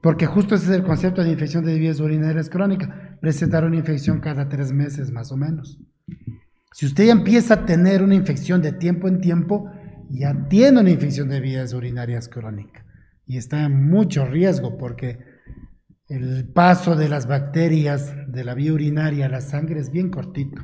Porque 0.00 0.26
justo 0.26 0.54
ese 0.54 0.66
es 0.66 0.70
el 0.72 0.82
concepto 0.82 1.22
de 1.22 1.30
infección 1.30 1.64
de 1.64 1.78
vías 1.78 2.00
urinarias 2.00 2.48
crónica, 2.48 3.18
presentar 3.20 3.64
una 3.64 3.76
infección 3.76 4.20
cada 4.20 4.48
3 4.48 4.72
meses 4.72 5.10
más 5.10 5.32
o 5.32 5.36
menos. 5.36 5.80
Si 6.72 6.86
usted 6.86 7.06
ya 7.06 7.12
empieza 7.12 7.54
a 7.54 7.66
tener 7.66 8.02
una 8.02 8.14
infección 8.14 8.60
de 8.60 8.72
tiempo 8.72 9.08
en 9.08 9.20
tiempo, 9.20 9.70
ya 10.10 10.48
tiene 10.48 10.80
una 10.80 10.90
infección 10.90 11.28
de 11.28 11.40
vías 11.40 11.72
urinarias 11.72 12.28
crónica 12.28 12.84
y 13.26 13.38
está 13.38 13.64
en 13.64 13.88
mucho 13.88 14.26
riesgo 14.26 14.76
porque 14.78 15.18
el 16.08 16.48
paso 16.52 16.94
de 16.94 17.08
las 17.08 17.26
bacterias 17.26 18.14
de 18.28 18.44
la 18.44 18.54
vía 18.54 18.72
urinaria 18.72 19.26
a 19.26 19.30
la 19.30 19.40
sangre 19.40 19.80
es 19.80 19.90
bien 19.90 20.10
cortito. 20.10 20.62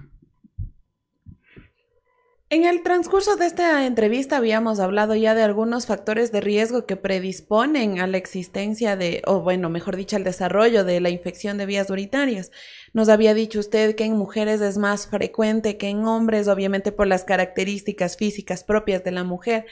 En 2.53 2.67
el 2.67 2.83
transcurso 2.83 3.37
de 3.37 3.47
esta 3.47 3.87
entrevista 3.87 4.37
habíamos 4.37 4.79
hablado 4.79 5.15
ya 5.15 5.35
de 5.35 5.43
algunos 5.43 5.87
factores 5.87 6.33
de 6.33 6.43
riesgo 6.43 6.85
que 6.85 6.97
predisponen 6.97 7.99
a 7.99 8.07
la 8.07 8.19
existencia 8.19 8.95
de, 8.95 9.23
o 9.27 9.41
bueno, 9.41 9.71
mejor 9.71 9.97
dicho, 9.97 10.17
al 10.17 10.25
desarrollo 10.25 10.85
de 10.85 11.01
la 11.01 11.09
infección 11.09 11.57
de 11.57 11.65
vías 11.65 11.89
urinarias. 11.89 12.51
Nos 12.93 13.09
había 13.09 13.33
dicho 13.33 13.59
usted 13.59 13.95
que 13.95 14.05
en 14.05 14.19
mujeres 14.19 14.61
es 14.61 14.77
más 14.77 15.07
frecuente 15.07 15.79
que 15.79 15.89
en 15.89 16.05
hombres, 16.05 16.47
obviamente 16.47 16.93
por 16.93 17.07
las 17.07 17.25
características 17.25 18.19
físicas 18.19 18.65
propias 18.65 19.03
de 19.03 19.13
la 19.13 19.25
mujer. 19.25 19.65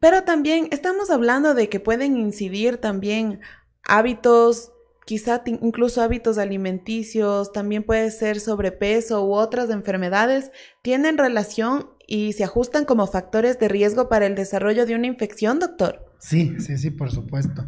Pero 0.00 0.24
también 0.24 0.68
estamos 0.70 1.10
hablando 1.10 1.52
de 1.52 1.68
que 1.68 1.80
pueden 1.80 2.16
incidir 2.16 2.78
también 2.78 3.40
hábitos, 3.82 4.72
quizá 5.04 5.42
incluso 5.46 6.02
hábitos 6.02 6.38
alimenticios, 6.38 7.52
también 7.52 7.82
puede 7.82 8.10
ser 8.10 8.40
sobrepeso 8.40 9.24
u 9.24 9.34
otras 9.34 9.70
enfermedades, 9.70 10.50
tienen 10.82 11.18
relación 11.18 11.90
y 12.06 12.32
se 12.32 12.44
ajustan 12.44 12.84
como 12.84 13.06
factores 13.06 13.58
de 13.58 13.68
riesgo 13.68 14.08
para 14.08 14.26
el 14.26 14.34
desarrollo 14.34 14.86
de 14.86 14.94
una 14.94 15.06
infección, 15.06 15.58
doctor. 15.58 16.04
Sí, 16.18 16.54
sí, 16.58 16.76
sí, 16.76 16.90
por 16.90 17.10
supuesto. 17.10 17.66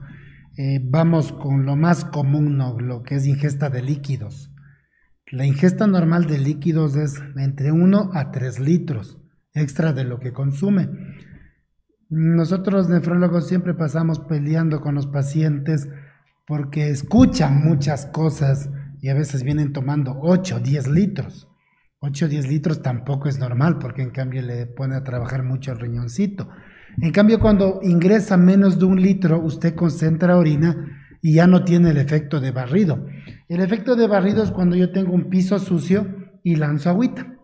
Eh, 0.56 0.80
vamos 0.82 1.32
con 1.32 1.66
lo 1.66 1.76
más 1.76 2.04
común, 2.04 2.56
¿no? 2.56 2.78
lo 2.80 3.02
que 3.02 3.16
es 3.16 3.26
ingesta 3.26 3.68
de 3.68 3.82
líquidos. 3.82 4.50
La 5.30 5.44
ingesta 5.44 5.86
normal 5.86 6.26
de 6.26 6.38
líquidos 6.38 6.96
es 6.96 7.20
entre 7.36 7.72
1 7.72 8.10
a 8.14 8.30
3 8.30 8.60
litros 8.60 9.18
extra 9.52 9.92
de 9.92 10.04
lo 10.04 10.20
que 10.20 10.32
consume. 10.32 10.88
Nosotros 12.08 12.88
nefrólogos 12.88 13.48
siempre 13.48 13.74
pasamos 13.74 14.20
peleando 14.20 14.80
con 14.80 14.94
los 14.94 15.08
pacientes 15.08 15.88
porque 16.46 16.90
escuchan 16.90 17.64
muchas 17.64 18.06
cosas 18.06 18.70
y 19.00 19.08
a 19.08 19.14
veces 19.14 19.42
vienen 19.42 19.72
tomando 19.72 20.18
8, 20.20 20.60
10 20.60 20.88
litros. 20.88 21.48
8 22.00 22.26
o 22.26 22.28
10 22.28 22.48
litros 22.48 22.82
tampoco 22.82 23.28
es 23.28 23.38
normal 23.38 23.78
porque 23.78 24.02
en 24.02 24.10
cambio 24.10 24.42
le 24.42 24.66
pone 24.66 24.96
a 24.96 25.02
trabajar 25.04 25.42
mucho 25.42 25.72
el 25.72 25.80
riñoncito. 25.80 26.48
En 27.00 27.12
cambio, 27.12 27.40
cuando 27.40 27.80
ingresa 27.82 28.36
menos 28.36 28.78
de 28.78 28.84
un 28.84 29.00
litro, 29.02 29.40
usted 29.40 29.74
concentra 29.74 30.36
orina 30.36 31.02
y 31.20 31.34
ya 31.34 31.46
no 31.46 31.64
tiene 31.64 31.90
el 31.90 31.96
efecto 31.98 32.40
de 32.40 32.52
barrido. 32.52 33.06
El 33.48 33.60
efecto 33.60 33.96
de 33.96 34.06
barrido 34.06 34.42
es 34.42 34.50
cuando 34.50 34.76
yo 34.76 34.92
tengo 34.92 35.12
un 35.12 35.28
piso 35.28 35.58
sucio 35.58 36.06
y 36.44 36.56
lanzo 36.56 36.90
agüita. 36.90 37.36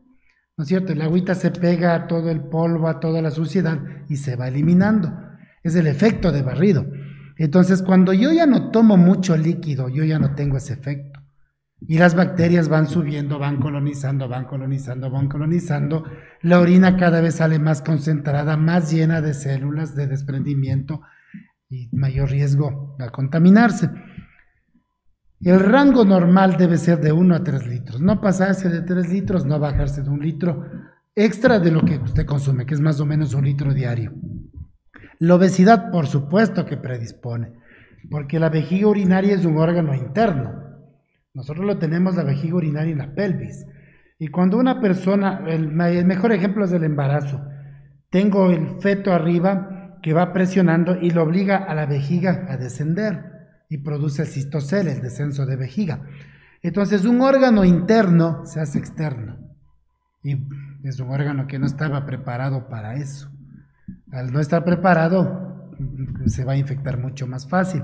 ¿no 0.57 0.63
es 0.63 0.69
cierto? 0.69 0.93
El 0.93 1.03
agüita 1.03 1.35
se 1.35 1.51
pega 1.51 1.95
a 1.95 2.07
todo 2.07 2.31
el 2.31 2.43
polvo, 2.43 2.89
a 2.89 3.01
toda 3.01 3.23
la 3.23 3.31
suciedad 3.31 3.81
y 4.09 4.17
se 4.17 4.37
va 4.37 4.49
eliminando. 4.49 5.13
Es 5.63 5.75
el 5.75 5.87
efecto 5.87 6.31
de 6.31 6.43
barrido. 6.43 6.87
Entonces, 7.43 7.83
cuando 7.83 8.13
yo 8.13 8.31
ya 8.31 8.47
no 8.47 8.71
tomo 8.71 8.97
mucho 8.97 9.37
líquido, 9.37 9.89
yo 9.89 10.05
ya 10.05 10.21
no 10.21 10.37
tengo 10.37 10.59
ese 10.59 10.75
efecto. 10.75 11.19
Y 11.81 11.99
las 11.99 12.15
bacterias 12.15 12.69
van 12.69 12.87
subiendo, 12.87 13.41
van 13.41 13.57
colonizando, 13.57 14.29
van 14.29 14.45
colonizando, 14.45 15.11
van 15.11 15.27
colonizando. 15.27 16.05
La 16.43 16.61
orina 16.61 16.97
cada 16.97 17.21
vez 17.21 17.35
sale 17.35 17.59
más 17.59 17.83
concentrada, 17.83 18.57
más 18.57 18.93
llena 18.93 19.21
de 19.21 19.35
células 19.35 19.97
de 19.97 20.07
desprendimiento 20.07 21.01
y 21.69 21.89
mayor 21.91 22.31
riesgo 22.31 22.95
a 23.01 23.09
contaminarse. 23.09 23.91
El 25.41 25.59
rango 25.59 26.05
normal 26.05 26.57
debe 26.57 26.79
ser 26.79 27.01
de 27.01 27.11
1 27.11 27.35
a 27.35 27.43
3 27.43 27.67
litros, 27.67 28.01
no 28.01 28.21
pasarse 28.21 28.69
de 28.69 28.83
3 28.83 29.09
litros, 29.09 29.45
no 29.47 29.59
bajarse 29.59 30.05
de 30.05 30.11
un 30.11 30.21
litro 30.21 30.65
extra 31.17 31.59
de 31.59 31.73
lo 31.73 31.85
que 31.85 31.97
usted 31.97 32.25
consume, 32.25 32.67
que 32.67 32.75
es 32.75 32.81
más 32.81 33.01
o 33.01 33.05
menos 33.05 33.35
un 33.35 33.45
litro 33.45 33.75
diario. 33.75 34.13
La 35.23 35.37
obesidad, 35.37 35.93
por 35.93 36.09
supuesto 36.09 36.67
que 36.67 36.77
predispone, 36.77 37.53
porque 38.11 38.41
la 38.41 38.49
vejiga 38.49 38.89
urinaria 38.89 39.37
es 39.37 39.45
un 39.45 39.57
órgano 39.57 39.95
interno. 39.95 40.53
Nosotros 41.33 41.65
lo 41.65 41.79
tenemos 41.79 42.17
la 42.17 42.25
vejiga 42.25 42.57
urinaria 42.57 42.91
en 42.91 42.99
la 42.99 43.15
pelvis. 43.15 43.65
Y 44.19 44.27
cuando 44.27 44.59
una 44.59 44.81
persona, 44.81 45.45
el, 45.47 45.69
mejor 45.71 46.33
ejemplo 46.33 46.65
es 46.65 46.73
el 46.73 46.83
embarazo, 46.83 47.41
tengo 48.11 48.51
el 48.51 48.81
feto 48.81 49.13
arriba 49.13 50.01
que 50.03 50.13
va 50.13 50.33
presionando 50.33 50.97
y 51.01 51.11
lo 51.11 51.23
obliga 51.23 51.59
a 51.59 51.73
la 51.77 51.87
vejiga 51.87 52.47
a 52.49 52.57
descender 52.57 53.23
y 53.69 53.79
produce 53.79 54.23
el 54.23 54.29
cistocel, 54.29 54.89
el 54.89 55.03
descenso 55.03 55.47
de 55.47 55.55
vejiga. 55.55 56.03
Entonces 56.63 57.05
un 57.05 57.21
órgano 57.21 57.65
interno 57.65 58.45
se 58.45 58.59
hace 58.59 58.81
externo 58.81 59.39
y 60.25 60.37
es 60.83 60.99
un 60.99 61.11
órgano 61.11 61.47
que 61.47 61.61
no 61.61 61.67
estaba 61.67 62.07
preparado 62.07 62.69
para 62.69 62.97
eso. 62.97 63.32
Al 64.11 64.33
no 64.33 64.41
estar 64.41 64.65
preparado 64.65 65.73
se 66.27 66.45
va 66.45 66.53
a 66.53 66.57
infectar 66.57 66.99
mucho 66.99 67.27
más 67.27 67.49
fácil. 67.49 67.83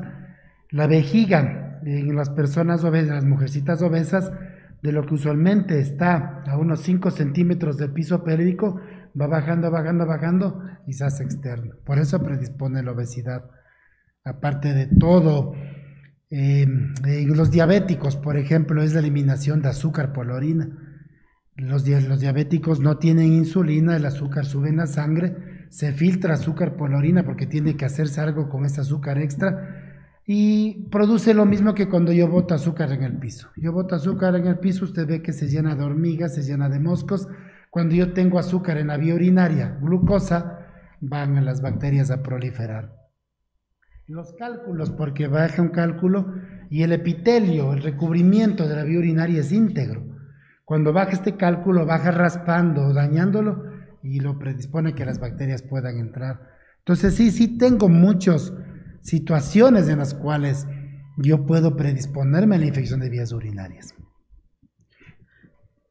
La 0.71 0.87
vejiga 0.87 1.81
en 1.85 2.15
las 2.15 2.31
personas 2.31 2.85
obesas, 2.85 3.15
las 3.15 3.25
mujercitas 3.25 3.83
obesas, 3.83 4.33
de 4.83 4.93
lo 4.93 5.05
que 5.07 5.15
usualmente 5.15 5.81
está 5.81 6.43
a 6.47 6.57
unos 6.57 6.81
5 6.83 7.11
centímetros 7.11 7.79
del 7.79 7.93
piso 7.93 8.23
pélvico, 8.23 8.81
va 9.21 9.27
bajando, 9.27 9.71
bajando, 9.71 10.07
bajando 10.07 10.63
y 10.87 10.93
se 10.93 11.05
hace 11.05 11.25
externo. 11.25 11.75
Por 11.85 11.99
eso 11.99 12.23
predispone 12.23 12.83
la 12.83 12.93
obesidad. 12.93 13.51
Aparte 14.25 14.75
de 14.75 14.87
todo, 14.87 15.55
en 16.31 16.95
los 17.37 17.51
diabéticos, 17.51 18.17
por 18.17 18.37
ejemplo, 18.37 18.83
es 18.83 18.93
la 18.93 19.01
eliminación 19.01 19.63
de 19.63 19.71
azúcar 19.71 20.13
por 20.13 20.27
la 20.27 20.35
orina. 20.35 20.69
Los, 21.57 21.89
los 21.89 22.21
diabéticos 22.21 22.81
no 22.81 22.99
tienen 22.99 23.33
insulina, 23.33 23.97
el 23.97 24.07
azúcar 24.07 24.45
sube 24.45 24.69
en 24.69 24.77
la 24.77 24.87
sangre, 24.87 25.35
se 25.71 25.93
filtra 25.93 26.35
azúcar 26.35 26.77
por 26.77 26.91
la 26.91 26.99
orina 26.99 27.25
porque 27.25 27.47
tiene 27.47 27.77
que 27.77 27.85
hacerse 27.85 28.21
algo 28.21 28.49
con 28.49 28.65
ese 28.65 28.81
azúcar 28.81 29.19
extra 29.19 30.13
y 30.27 30.89
produce 30.91 31.33
lo 31.35 31.47
mismo 31.47 31.75
que 31.75 31.89
cuando 31.89 32.13
yo 32.13 32.29
boto 32.29 32.55
azúcar 32.55 32.93
en 32.93 33.03
el 33.03 33.19
piso. 33.19 33.49
Yo 33.57 33.73
boto 33.73 33.95
azúcar 33.95 34.35
en 34.37 34.47
el 34.47 34.59
piso, 34.59 34.85
usted 34.85 35.07
ve 35.07 35.23
que 35.23 35.33
se 35.33 35.49
llena 35.49 35.75
de 35.75 35.85
hormigas, 35.85 36.35
se 36.35 36.43
llena 36.43 36.69
de 36.69 36.79
moscos. 36.79 37.29
Cuando 37.71 37.95
yo 37.95 38.13
tengo 38.13 38.39
azúcar 38.39 38.79
en 38.79 38.89
la 38.89 38.97
vía 38.97 39.15
urinaria, 39.15 39.79
glucosa, 39.81 40.67
van 41.01 41.45
las 41.45 41.63
bacterias 41.63 42.11
a 42.11 42.23
proliferar 42.23 42.99
los 44.09 44.33
cálculos, 44.33 44.91
porque 44.91 45.29
baja 45.29 45.61
un 45.61 45.69
cálculo 45.69 46.33
y 46.71 46.83
el 46.83 46.93
epitelio, 46.93 47.75
el 47.75 47.83
recubrimiento 47.83 48.67
de 48.67 48.75
la 48.75 48.85
vía 48.85 48.99
urinaria 48.99 49.41
es 49.41 49.53
íntegro. 49.53 50.03
Cuando 50.65 50.95
baja 50.95 51.13
este 51.13 51.37
cálculo, 51.37 51.85
baja 51.85 52.11
raspando, 52.11 52.95
dañándolo 52.95 53.68
y 54.09 54.21
lo 54.21 54.39
predispone 54.39 54.95
que 54.95 55.05
las 55.05 55.21
bacterias 55.21 55.63
puedan 55.63 55.99
entrar. 55.99 56.41
Entonces 56.79 57.15
sí, 57.15 57.31
sí 57.31 57.59
tengo 57.59 57.89
muchas 57.89 58.53
situaciones 59.03 59.89
en 59.89 59.99
las 59.99 60.15
cuales 60.15 60.67
yo 61.19 61.47
puedo 61.47 61.77
predisponerme 61.77 62.57
a 62.57 62.59
la 62.59 62.67
infección 62.67 63.01
de 63.01 63.11
vías 63.11 63.33
urinarias. 63.33 63.95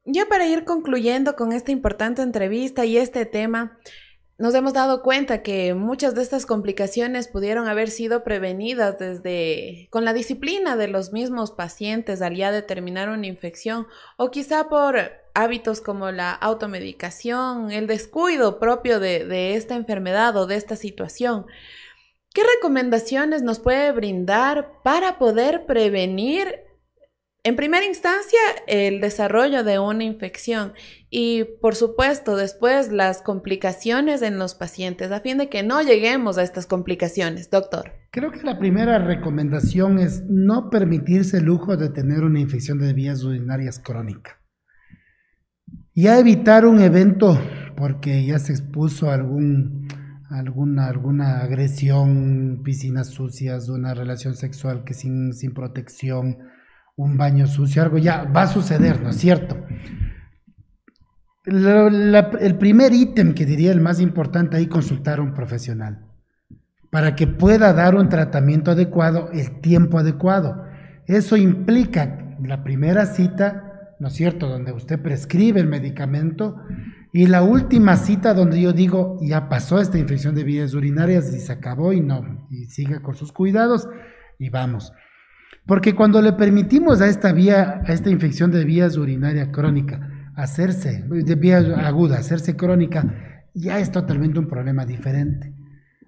Ya 0.04 0.26
para 0.26 0.46
ir 0.46 0.64
concluyendo 0.64 1.36
con 1.36 1.52
esta 1.52 1.70
importante 1.70 2.22
entrevista 2.22 2.86
y 2.86 2.96
este 2.96 3.26
tema, 3.26 3.78
nos 4.38 4.54
hemos 4.54 4.72
dado 4.72 5.02
cuenta 5.02 5.42
que 5.42 5.74
muchas 5.74 6.14
de 6.14 6.22
estas 6.22 6.46
complicaciones 6.46 7.26
pudieron 7.26 7.66
haber 7.66 7.90
sido 7.90 8.22
prevenidas 8.22 8.96
desde 8.98 9.88
con 9.90 10.04
la 10.04 10.12
disciplina 10.12 10.76
de 10.76 10.86
los 10.86 11.12
mismos 11.12 11.50
pacientes 11.50 12.22
al 12.22 12.36
ya 12.36 12.52
determinar 12.52 13.08
una 13.08 13.26
infección 13.26 13.88
o 14.16 14.30
quizá 14.30 14.68
por 14.68 14.96
hábitos 15.38 15.80
como 15.80 16.10
la 16.10 16.32
automedicación, 16.32 17.70
el 17.70 17.86
descuido 17.86 18.58
propio 18.58 19.00
de, 19.00 19.24
de 19.24 19.54
esta 19.54 19.76
enfermedad 19.76 20.36
o 20.36 20.46
de 20.46 20.56
esta 20.56 20.76
situación. 20.76 21.46
¿Qué 22.34 22.42
recomendaciones 22.56 23.42
nos 23.42 23.58
puede 23.58 23.92
brindar 23.92 24.82
para 24.82 25.18
poder 25.18 25.66
prevenir 25.66 26.68
en 27.44 27.56
primera 27.56 27.86
instancia, 27.86 28.38
el 28.66 29.00
desarrollo 29.00 29.64
de 29.64 29.78
una 29.78 30.04
infección 30.04 30.72
y, 31.08 31.44
por 31.62 31.76
supuesto, 31.76 32.36
después 32.36 32.92
las 32.92 33.22
complicaciones 33.22 34.22
en 34.22 34.38
los 34.38 34.54
pacientes, 34.54 35.12
a 35.12 35.20
fin 35.20 35.38
de 35.38 35.48
que 35.48 35.62
no 35.62 35.80
lleguemos 35.80 36.36
a 36.36 36.42
estas 36.42 36.66
complicaciones, 36.66 37.48
doctor. 37.48 37.92
Creo 38.10 38.32
que 38.32 38.42
la 38.42 38.58
primera 38.58 38.98
recomendación 38.98 39.98
es 39.98 40.24
no 40.28 40.68
permitirse 40.68 41.38
el 41.38 41.44
lujo 41.44 41.76
de 41.76 41.88
tener 41.90 42.24
una 42.24 42.40
infección 42.40 42.80
de 42.80 42.92
vías 42.92 43.22
urinarias 43.22 43.78
crónica. 43.78 44.37
Y 45.98 46.06
a 46.06 46.20
evitar 46.20 46.64
un 46.64 46.78
evento 46.78 47.36
porque 47.76 48.24
ya 48.24 48.38
se 48.38 48.52
expuso 48.52 49.10
algún, 49.10 49.88
alguna, 50.30 50.86
alguna 50.86 51.40
agresión, 51.40 52.60
piscinas 52.62 53.08
sucias, 53.08 53.68
una 53.68 53.94
relación 53.94 54.36
sexual 54.36 54.84
que 54.84 54.94
sin, 54.94 55.32
sin 55.32 55.52
protección 55.52 56.38
un 56.94 57.16
baño 57.16 57.48
sucio, 57.48 57.82
algo 57.82 57.98
ya 57.98 58.22
va 58.22 58.42
a 58.42 58.46
suceder, 58.46 59.02
¿no 59.02 59.10
es 59.10 59.16
cierto? 59.16 59.56
el 61.44 62.56
primer 62.60 62.92
ítem 62.92 63.34
que 63.34 63.44
diría 63.44 63.72
el 63.72 63.80
más 63.80 63.98
importante 63.98 64.56
ahí, 64.56 64.68
consultar 64.68 65.18
a 65.18 65.22
un 65.22 65.34
profesional 65.34 66.06
para 66.90 67.16
que 67.16 67.26
pueda 67.26 67.72
dar 67.72 67.96
un 67.96 68.08
tratamiento 68.08 68.70
adecuado, 68.70 69.30
el 69.32 69.60
tiempo 69.60 69.98
adecuado. 69.98 70.62
Eso 71.06 71.36
implica 71.36 72.36
la 72.40 72.62
primera 72.62 73.04
cita, 73.06 73.67
¿no 74.00 74.08
es 74.08 74.14
cierto?, 74.14 74.48
donde 74.48 74.72
usted 74.72 75.00
prescribe 75.00 75.60
el 75.60 75.66
medicamento 75.66 76.56
y 77.12 77.26
la 77.26 77.42
última 77.42 77.96
cita 77.96 78.34
donde 78.34 78.60
yo 78.60 78.72
digo, 78.72 79.18
ya 79.20 79.48
pasó 79.48 79.80
esta 79.80 79.98
infección 79.98 80.34
de 80.34 80.44
vías 80.44 80.74
urinarias 80.74 81.32
y 81.34 81.40
se 81.40 81.52
acabó 81.52 81.92
y 81.92 82.00
no, 82.00 82.46
y 82.50 82.66
siga 82.66 83.00
con 83.00 83.14
sus 83.14 83.32
cuidados 83.32 83.88
y 84.38 84.50
vamos. 84.50 84.92
Porque 85.66 85.94
cuando 85.94 86.22
le 86.22 86.32
permitimos 86.32 87.00
a 87.00 87.08
esta 87.08 87.32
vía, 87.32 87.82
a 87.86 87.92
esta 87.92 88.10
infección 88.10 88.50
de 88.50 88.64
vías 88.64 88.96
urinaria 88.96 89.50
crónica, 89.50 90.30
hacerse, 90.34 91.04
de 91.06 91.34
vía 91.34 91.58
aguda, 91.58 92.18
hacerse 92.18 92.56
crónica, 92.56 93.42
ya 93.54 93.78
es 93.80 93.90
totalmente 93.90 94.38
un 94.38 94.48
problema 94.48 94.86
diferente. 94.86 95.54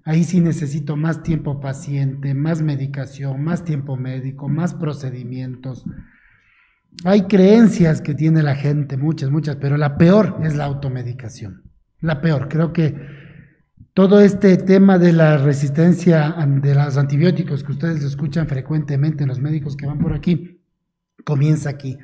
Ahí 0.04 0.24
sí 0.24 0.40
necesito 0.40 0.96
más 0.96 1.22
tiempo 1.22 1.60
paciente, 1.60 2.32
más 2.34 2.62
medicación, 2.62 3.42
más 3.42 3.64
tiempo 3.64 3.96
médico, 3.96 4.48
más 4.48 4.74
procedimientos. 4.74 5.84
Hay 7.04 7.22
creencias 7.22 8.02
que 8.02 8.14
tiene 8.14 8.42
la 8.42 8.54
gente, 8.54 8.96
muchas, 8.96 9.30
muchas, 9.30 9.56
pero 9.56 9.76
la 9.76 9.96
peor 9.96 10.38
es 10.42 10.54
la 10.56 10.64
automedicación. 10.64 11.62
La 12.00 12.20
peor, 12.20 12.48
creo 12.48 12.72
que 12.72 12.94
todo 13.94 14.20
este 14.20 14.56
tema 14.56 14.98
de 14.98 15.12
la 15.12 15.36
resistencia 15.38 16.34
de 16.62 16.74
los 16.74 16.96
antibióticos 16.96 17.64
que 17.64 17.72
ustedes 17.72 18.04
escuchan 18.04 18.46
frecuentemente 18.46 19.24
en 19.24 19.28
los 19.28 19.40
médicos 19.40 19.76
que 19.76 19.86
van 19.86 19.98
por 19.98 20.12
aquí, 20.12 20.62
comienza 21.24 21.70
aquí. 21.70 21.98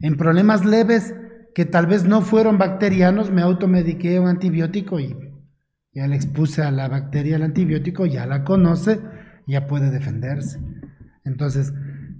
En 0.00 0.16
problemas 0.16 0.64
leves 0.64 1.14
que 1.54 1.64
tal 1.64 1.86
vez 1.86 2.04
no 2.04 2.22
fueron 2.22 2.58
bacterianos, 2.58 3.30
me 3.30 3.42
automediqué 3.42 4.18
un 4.20 4.28
antibiótico 4.28 5.00
y 5.00 5.16
ya 5.92 6.06
le 6.06 6.16
expuse 6.16 6.62
a 6.62 6.70
la 6.70 6.88
bacteria 6.88 7.36
el 7.36 7.42
antibiótico, 7.42 8.06
ya 8.06 8.26
la 8.26 8.44
conoce, 8.44 9.00
ya 9.46 9.66
puede 9.66 9.90
defenderse. 9.90 10.58
Entonces, 11.24 11.72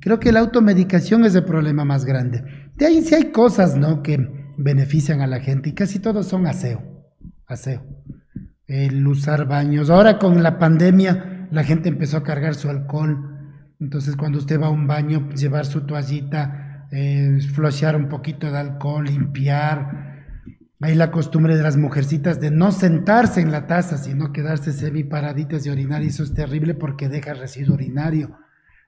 creo 0.02 0.20
que 0.20 0.32
la 0.32 0.40
automedicación 0.40 1.24
es 1.24 1.34
el 1.34 1.44
problema 1.44 1.84
más 1.84 2.04
grande. 2.04 2.44
De 2.76 2.86
ahí 2.86 3.02
sí 3.02 3.14
hay 3.14 3.32
cosas, 3.32 3.76
¿no? 3.76 4.02
Que 4.02 4.18
benefician 4.58 5.22
a 5.22 5.26
la 5.26 5.40
gente 5.40 5.70
y 5.70 5.72
casi 5.72 5.98
todos 5.98 6.26
son 6.26 6.46
aseo, 6.46 6.82
aseo 7.46 7.82
el 8.72 9.06
usar 9.06 9.46
baños. 9.46 9.90
Ahora 9.90 10.18
con 10.18 10.42
la 10.42 10.58
pandemia 10.58 11.48
la 11.50 11.64
gente 11.64 11.88
empezó 11.88 12.16
a 12.16 12.22
cargar 12.22 12.54
su 12.54 12.70
alcohol. 12.70 13.28
Entonces 13.80 14.16
cuando 14.16 14.38
usted 14.38 14.60
va 14.60 14.68
a 14.68 14.70
un 14.70 14.86
baño, 14.86 15.28
llevar 15.30 15.66
su 15.66 15.82
toallita, 15.82 16.86
eh, 16.90 17.38
flochear 17.54 17.96
un 17.96 18.08
poquito 18.08 18.50
de 18.50 18.58
alcohol, 18.58 19.04
limpiar. 19.04 20.12
Hay 20.80 20.94
la 20.94 21.10
costumbre 21.10 21.56
de 21.56 21.62
las 21.62 21.76
mujercitas 21.76 22.40
de 22.40 22.50
no 22.50 22.72
sentarse 22.72 23.40
en 23.40 23.52
la 23.52 23.66
taza, 23.66 23.98
sino 23.98 24.32
quedarse 24.32 24.72
semi 24.72 25.04
paraditas 25.04 25.66
y 25.66 25.70
orinar. 25.70 26.02
Y 26.02 26.08
eso 26.08 26.22
es 26.22 26.34
terrible 26.34 26.74
porque 26.74 27.08
deja 27.08 27.34
residuo 27.34 27.74
urinario. 27.74 28.36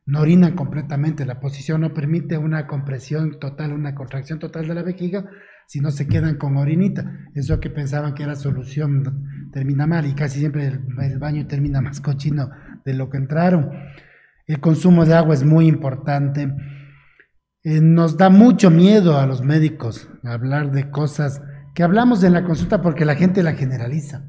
No 0.06 0.20
orinan 0.20 0.54
completamente. 0.54 1.24
La 1.24 1.40
posición 1.40 1.80
no 1.80 1.94
permite 1.94 2.36
una 2.36 2.66
compresión 2.66 3.38
total, 3.38 3.72
una 3.72 3.94
contracción 3.94 4.38
total 4.38 4.68
de 4.68 4.74
la 4.74 4.82
vejiga, 4.82 5.24
si 5.66 5.80
no 5.80 5.90
se 5.90 6.06
quedan 6.06 6.36
con 6.36 6.56
orinita. 6.56 7.10
Eso 7.34 7.58
que 7.60 7.70
pensaban 7.70 8.14
que 8.14 8.22
era 8.22 8.34
solución 8.34 9.50
termina 9.52 9.86
mal 9.86 10.06
y 10.06 10.14
casi 10.14 10.40
siempre 10.40 10.66
el, 10.66 11.18
baño 11.18 11.46
termina 11.46 11.80
más 11.80 12.00
cochino 12.00 12.50
de 12.84 12.94
lo 12.94 13.08
que 13.08 13.16
entraron. 13.16 13.70
El 14.46 14.60
consumo 14.60 15.06
de 15.06 15.14
agua 15.14 15.34
es 15.34 15.44
muy 15.44 15.66
importante. 15.66 16.52
Eh, 17.62 17.80
nos 17.80 18.18
da 18.18 18.28
mucho 18.28 18.70
miedo 18.70 19.18
a 19.18 19.26
los 19.26 19.42
médicos 19.42 20.10
hablar 20.22 20.70
de 20.70 20.90
cosas 20.90 21.40
que 21.74 21.82
hablamos 21.82 22.22
en 22.24 22.34
la 22.34 22.44
consulta 22.44 22.82
porque 22.82 23.06
la 23.06 23.14
gente 23.14 23.42
la 23.42 23.54
generaliza. 23.54 24.28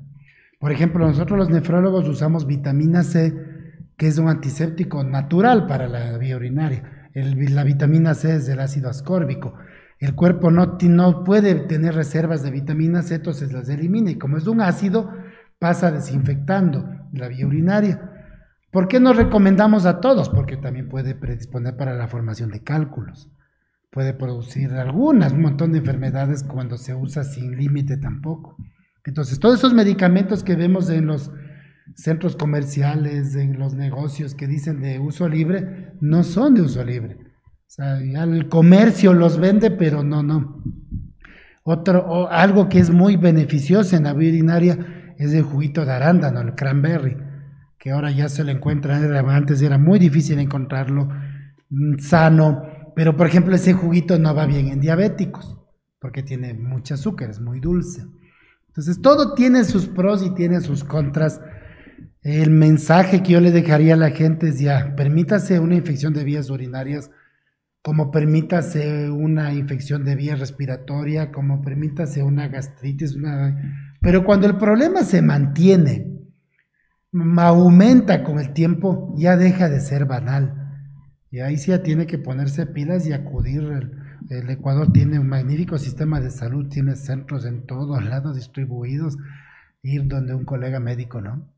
Por 0.60 0.72
ejemplo, 0.72 1.06
nosotros 1.06 1.38
los 1.38 1.50
nefrólogos 1.50 2.08
usamos 2.08 2.48
vitamina 2.48 3.04
C, 3.04 3.34
que 3.98 4.08
es 4.08 4.18
un 4.18 4.28
antiséptico 4.28 5.04
natural 5.04 5.68
para 5.68 5.88
la 5.88 6.18
vía 6.18 6.36
urinaria. 6.36 7.10
la 7.14 7.64
vitamina 7.64 8.14
C 8.14 8.36
es 8.36 8.46
del 8.46 8.60
ácido 8.60 8.90
ascórbico 8.90 9.56
el 10.00 10.14
cuerpo 10.14 10.52
no, 10.52 10.78
no 10.82 11.24
puede 11.24 11.56
tener 11.56 11.96
reservas 11.96 12.44
de 12.44 12.52
vitamina 12.52 13.02
C, 13.02 13.16
entonces 13.16 13.54
las 13.54 13.70
elimina 13.70 14.12
y 14.12 14.18
como 14.18 14.38
es 14.38 14.48
un 14.48 14.62
ácido, 14.62 15.12
pasa 15.58 15.92
desinfectando 15.92 16.86
la 17.14 17.28
vía 17.28 17.48
urinaria. 17.48 18.12
¿Por 18.72 18.90
qué 18.90 19.00
nos 19.00 19.16
recomendamos 19.16 19.86
a 19.86 20.02
todos? 20.02 20.30
Porque 20.30 20.58
también 20.58 20.90
puede 20.90 21.16
predisponer 21.16 21.78
para 21.78 21.96
la 21.96 22.10
formación 22.10 22.52
de 22.52 22.62
cálculos. 22.62 23.32
Puede 23.90 24.14
producir 24.14 24.74
algunas, 24.74 25.32
un 25.32 25.42
montón 25.42 25.72
de 25.72 25.78
enfermedades 25.78 26.44
cuando 26.44 26.78
se 26.78 26.94
usa 26.94 27.24
sin 27.24 27.56
límite 27.58 27.96
tampoco. 27.96 28.58
Entonces, 29.06 29.40
todos 29.40 29.60
esos 29.60 29.74
medicamentos 29.74 30.44
que 30.44 30.56
vemos 30.56 30.90
en 30.90 31.06
los 31.06 31.32
centros 31.94 32.36
comerciales, 32.36 33.36
en 33.36 33.60
los 33.60 33.76
negocios 33.76 34.34
que 34.34 34.48
dicen 34.48 34.82
de 34.82 35.00
uso 35.00 35.30
libre, 35.30 35.94
no 36.02 36.24
son 36.24 36.56
de 36.56 36.62
uso 36.62 36.84
libre 36.84 37.18
sea, 37.76 37.98
el 37.98 38.48
comercio 38.48 39.14
los 39.14 39.38
vende, 39.38 39.72
pero 39.72 40.04
no, 40.04 40.24
no. 40.24 40.64
Otro, 41.64 42.30
algo 42.30 42.70
que 42.70 42.80
es 42.80 42.90
muy 42.90 43.18
beneficioso 43.18 43.96
en 43.96 44.04
la 44.04 44.14
urinaria 44.14 45.14
es 45.18 45.34
el 45.34 45.44
juguito 45.44 45.86
de 45.86 45.92
arándano, 45.92 46.42
el 46.42 46.56
cranberry, 46.56 47.18
que 47.78 47.92
ahora 47.92 48.12
ya 48.12 48.30
se 48.30 48.44
lo 48.44 48.52
encuentra, 48.52 48.98
antes 48.98 49.62
era 49.62 49.78
muy 49.78 50.00
difícil 50.00 50.40
encontrarlo 50.40 51.10
mm, 51.70 51.98
sano, 52.00 52.64
pero 52.96 53.18
por 53.18 53.28
ejemplo 53.28 53.56
ese 53.56 53.74
juguito 53.74 54.20
no 54.20 54.34
va 54.34 54.46
bien 54.46 54.68
en 54.68 54.80
diabéticos, 54.80 55.58
porque 56.00 56.24
tiene 56.24 56.54
mucho 56.54 56.94
azúcar, 56.94 57.32
es 57.32 57.42
muy 57.42 57.60
dulce. 57.60 58.06
Entonces 58.68 59.02
todo 59.02 59.34
tiene 59.34 59.64
sus 59.64 59.88
pros 59.88 60.24
y 60.24 60.34
tiene 60.36 60.62
sus 60.62 60.84
contras. 60.84 61.42
El 62.26 62.50
mensaje 62.50 63.22
que 63.22 63.34
yo 63.34 63.40
le 63.40 63.52
dejaría 63.52 63.94
a 63.94 63.98
la 63.98 64.10
gente 64.10 64.50
es 64.50 64.60
ya, 64.60 64.96
permítase 64.96 65.60
una 65.60 65.76
infección 65.76 66.12
de 66.12 66.24
vías 66.24 66.50
urinarias 66.50 67.12
como 67.84 68.10
permítase 68.10 69.12
una 69.12 69.54
infección 69.54 70.04
de 70.06 70.16
vía 70.16 70.36
respiratoria, 70.36 71.32
como 71.32 71.62
permítase 71.62 72.24
una 72.24 72.48
gastritis, 72.48 73.14
una... 73.14 73.96
pero 74.02 74.24
cuando 74.24 74.48
el 74.48 74.58
problema 74.58 75.04
se 75.04 75.22
mantiene, 75.22 76.16
aumenta 77.38 78.24
con 78.24 78.40
el 78.40 78.54
tiempo, 78.54 79.14
ya 79.16 79.38
deja 79.38 79.70
de 79.70 79.80
ser 79.82 80.06
banal. 80.06 80.82
Y 81.30 81.42
ahí 81.42 81.58
sí 81.58 81.70
ya 81.70 81.84
tiene 81.84 82.08
que 82.08 82.18
ponerse 82.18 82.66
pilas 82.66 83.06
y 83.06 83.14
acudir. 83.14 83.62
El, 84.32 84.50
Ecuador 84.50 84.92
tiene 84.92 85.20
un 85.20 85.30
magnífico 85.30 85.78
sistema 85.78 86.20
de 86.20 86.32
salud, 86.32 86.70
tiene 86.70 86.96
centros 86.96 87.46
en 87.46 87.68
todos 87.68 88.04
lados 88.04 88.36
distribuidos, 88.36 89.16
ir 89.84 90.08
donde 90.08 90.34
un 90.34 90.44
colega 90.44 90.80
médico, 90.80 91.22
¿no? 91.22 91.55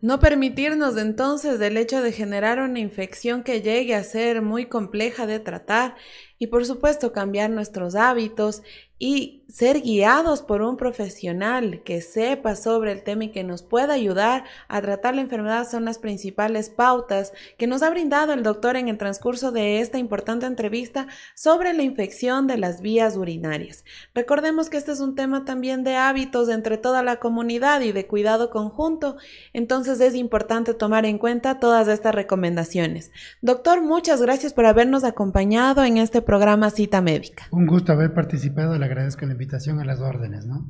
No 0.00 0.18
permitirnos 0.18 0.96
entonces 0.96 1.58
del 1.58 1.76
hecho 1.76 2.00
de 2.00 2.12
generar 2.12 2.60
una 2.60 2.78
infección 2.78 3.42
que 3.42 3.60
llegue 3.60 3.94
a 3.94 4.02
ser 4.02 4.40
muy 4.40 4.66
compleja 4.66 5.26
de 5.26 5.40
tratar 5.40 5.94
y 6.40 6.46
por 6.46 6.64
supuesto 6.64 7.12
cambiar 7.12 7.50
nuestros 7.50 7.94
hábitos 7.94 8.62
y 9.02 9.44
ser 9.48 9.80
guiados 9.80 10.42
por 10.42 10.60
un 10.60 10.76
profesional 10.76 11.82
que 11.84 12.02
sepa 12.02 12.54
sobre 12.54 12.92
el 12.92 13.02
tema 13.02 13.24
y 13.24 13.30
que 13.30 13.42
nos 13.44 13.62
pueda 13.62 13.94
ayudar 13.94 14.44
a 14.68 14.82
tratar 14.82 15.14
la 15.14 15.22
enfermedad 15.22 15.66
son 15.68 15.86
las 15.86 15.98
principales 15.98 16.68
pautas 16.68 17.32
que 17.56 17.66
nos 17.66 17.82
ha 17.82 17.88
brindado 17.88 18.34
el 18.34 18.42
doctor 18.42 18.76
en 18.76 18.88
el 18.88 18.98
transcurso 18.98 19.52
de 19.52 19.80
esta 19.80 19.98
importante 19.98 20.44
entrevista 20.44 21.08
sobre 21.34 21.72
la 21.72 21.82
infección 21.82 22.46
de 22.46 22.58
las 22.58 22.82
vías 22.82 23.16
urinarias. 23.16 23.84
Recordemos 24.14 24.68
que 24.68 24.76
este 24.76 24.92
es 24.92 25.00
un 25.00 25.14
tema 25.14 25.46
también 25.46 25.82
de 25.82 25.96
hábitos 25.96 26.50
entre 26.50 26.76
toda 26.76 27.02
la 27.02 27.16
comunidad 27.16 27.80
y 27.80 27.92
de 27.92 28.06
cuidado 28.06 28.50
conjunto, 28.50 29.16
entonces 29.54 30.00
es 30.00 30.14
importante 30.14 30.74
tomar 30.74 31.06
en 31.06 31.16
cuenta 31.16 31.58
todas 31.58 31.88
estas 31.88 32.14
recomendaciones. 32.14 33.12
Doctor, 33.40 33.80
muchas 33.80 34.20
gracias 34.20 34.52
por 34.52 34.66
habernos 34.66 35.04
acompañado 35.04 35.84
en 35.84 35.96
este 35.96 36.20
programa 36.30 36.70
Cita 36.70 37.00
Médica. 37.00 37.48
Un 37.50 37.66
gusto 37.66 37.90
haber 37.90 38.14
participado 38.14 38.78
la 38.78 38.86
agradezco 38.86 39.26
la 39.26 39.32
invitación 39.32 39.80
a 39.80 39.84
las 39.84 40.00
órdenes, 40.00 40.46
¿no? 40.46 40.64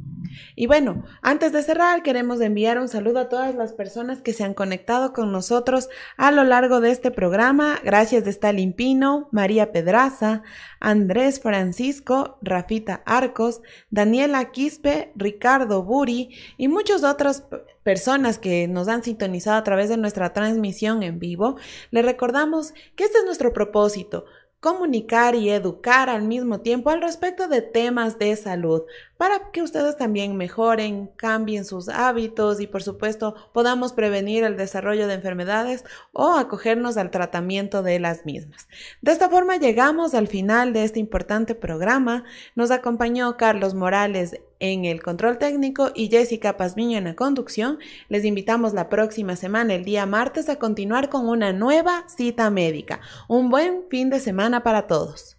Y 0.57 0.67
bueno, 0.67 1.05
antes 1.21 1.53
de 1.53 1.63
cerrar, 1.63 2.03
queremos 2.03 2.41
enviar 2.41 2.79
un 2.79 2.89
saludo 2.89 3.19
a 3.19 3.29
todas 3.29 3.55
las 3.55 3.75
personas 3.75 4.23
que 4.23 4.33
se 4.33 4.43
han 4.43 4.55
conectado 4.55 5.13
con 5.13 5.33
nosotros 5.33 5.91
a 6.17 6.31
lo 6.31 6.45
largo 6.45 6.81
de 6.81 6.91
este 6.91 7.11
programa. 7.11 7.79
Gracias 7.85 8.25
de 8.25 8.31
Stalin 8.31 8.73
Pino, 8.73 9.29
María 9.33 9.71
Pedraza, 9.71 10.43
Andrés 10.81 11.41
Francisco, 11.41 12.39
Rafita 12.41 13.03
Arcos, 13.05 13.61
Daniela 13.91 14.53
Quispe, 14.53 15.13
Ricardo 15.15 15.83
Buri 15.83 16.31
y 16.57 16.69
muchas 16.69 17.05
otras 17.05 17.45
personas 17.83 18.39
que 18.39 18.67
nos 18.67 18.89
han 18.89 19.03
sintonizado 19.03 19.59
a 19.59 19.65
través 19.65 19.91
de 19.91 19.99
nuestra 19.99 20.33
transmisión 20.33 21.03
en 21.03 21.19
vivo. 21.19 21.57
Les 21.91 22.05
recordamos 22.05 22.73
que 22.97 23.05
este 23.05 23.19
es 23.19 23.25
nuestro 23.27 23.53
propósito 23.53 24.25
comunicar 24.61 25.35
y 25.35 25.49
educar 25.49 26.11
al 26.11 26.23
mismo 26.23 26.61
tiempo 26.61 26.91
al 26.91 27.01
respecto 27.01 27.49
de 27.49 27.63
temas 27.63 28.19
de 28.19 28.37
salud 28.37 28.83
para 29.17 29.51
que 29.51 29.63
ustedes 29.63 29.97
también 29.97 30.37
mejoren, 30.37 31.09
cambien 31.17 31.65
sus 31.65 31.89
hábitos 31.89 32.61
y 32.61 32.67
por 32.67 32.83
supuesto 32.83 33.35
podamos 33.53 33.95
prevenir 33.95 34.45
el 34.45 34.59
desarrollo 34.59 35.09
de 35.09 35.15
enfermedades 35.15 35.85
o 36.13 36.35
acogernos 36.35 36.99
al 36.99 37.11
tratamiento 37.11 37.83
de 37.83 37.99
las 38.01 38.27
mismas. 38.27 38.69
De 39.01 39.13
esta 39.13 39.31
forma 39.31 39.57
llegamos 39.57 40.15
al 40.15 40.29
final 40.29 40.73
de 40.75 40.85
este 40.85 41.01
importante 41.01 41.55
programa. 41.55 42.25
Nos 42.55 42.71
acompañó 42.71 43.37
Carlos 43.39 43.75
Morales 43.75 44.41
en 44.61 44.85
el 44.85 45.03
control 45.03 45.39
técnico 45.39 45.91
y 45.95 46.09
Jessica 46.09 46.57
Pazmiño 46.57 46.99
en 46.99 47.05
la 47.05 47.17
conducción. 47.17 47.79
Les 48.09 48.25
invitamos 48.25 48.75
la 48.75 48.89
próxima 48.89 49.35
semana, 49.35 49.75
el 49.75 49.85
día 49.85 50.07
martes, 50.07 50.49
a 50.49 50.57
continuar 50.57 51.09
con 51.09 51.29
una 51.29 51.53
nueva 51.53 52.05
cita 52.07 52.51
médica. 52.51 53.01
Un 53.27 53.51
buen 53.51 53.85
fin 53.91 54.11
de 54.11 54.21
semana 54.21 54.63
para 54.63 54.87
todos. 54.87 55.37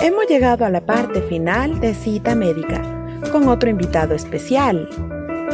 Hemos 0.00 0.26
llegado 0.28 0.64
a 0.64 0.70
la 0.70 0.84
parte 0.84 1.22
final 1.22 1.80
de 1.80 1.94
cita 1.94 2.34
médica 2.34 2.82
con 3.32 3.48
otro 3.48 3.70
invitado 3.70 4.14
especial. 4.14 4.88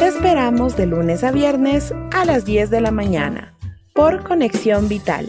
Te 0.01 0.09
esperamos 0.09 0.79
de 0.79 0.87
lunes 0.87 1.23
a 1.25 1.31
viernes 1.31 1.93
a 2.11 2.25
las 2.25 2.47
10 2.47 2.71
de 2.71 2.81
la 2.81 2.91
mañana 2.91 3.53
por 3.93 4.23
Conexión 4.23 4.89
Vital 4.89 5.29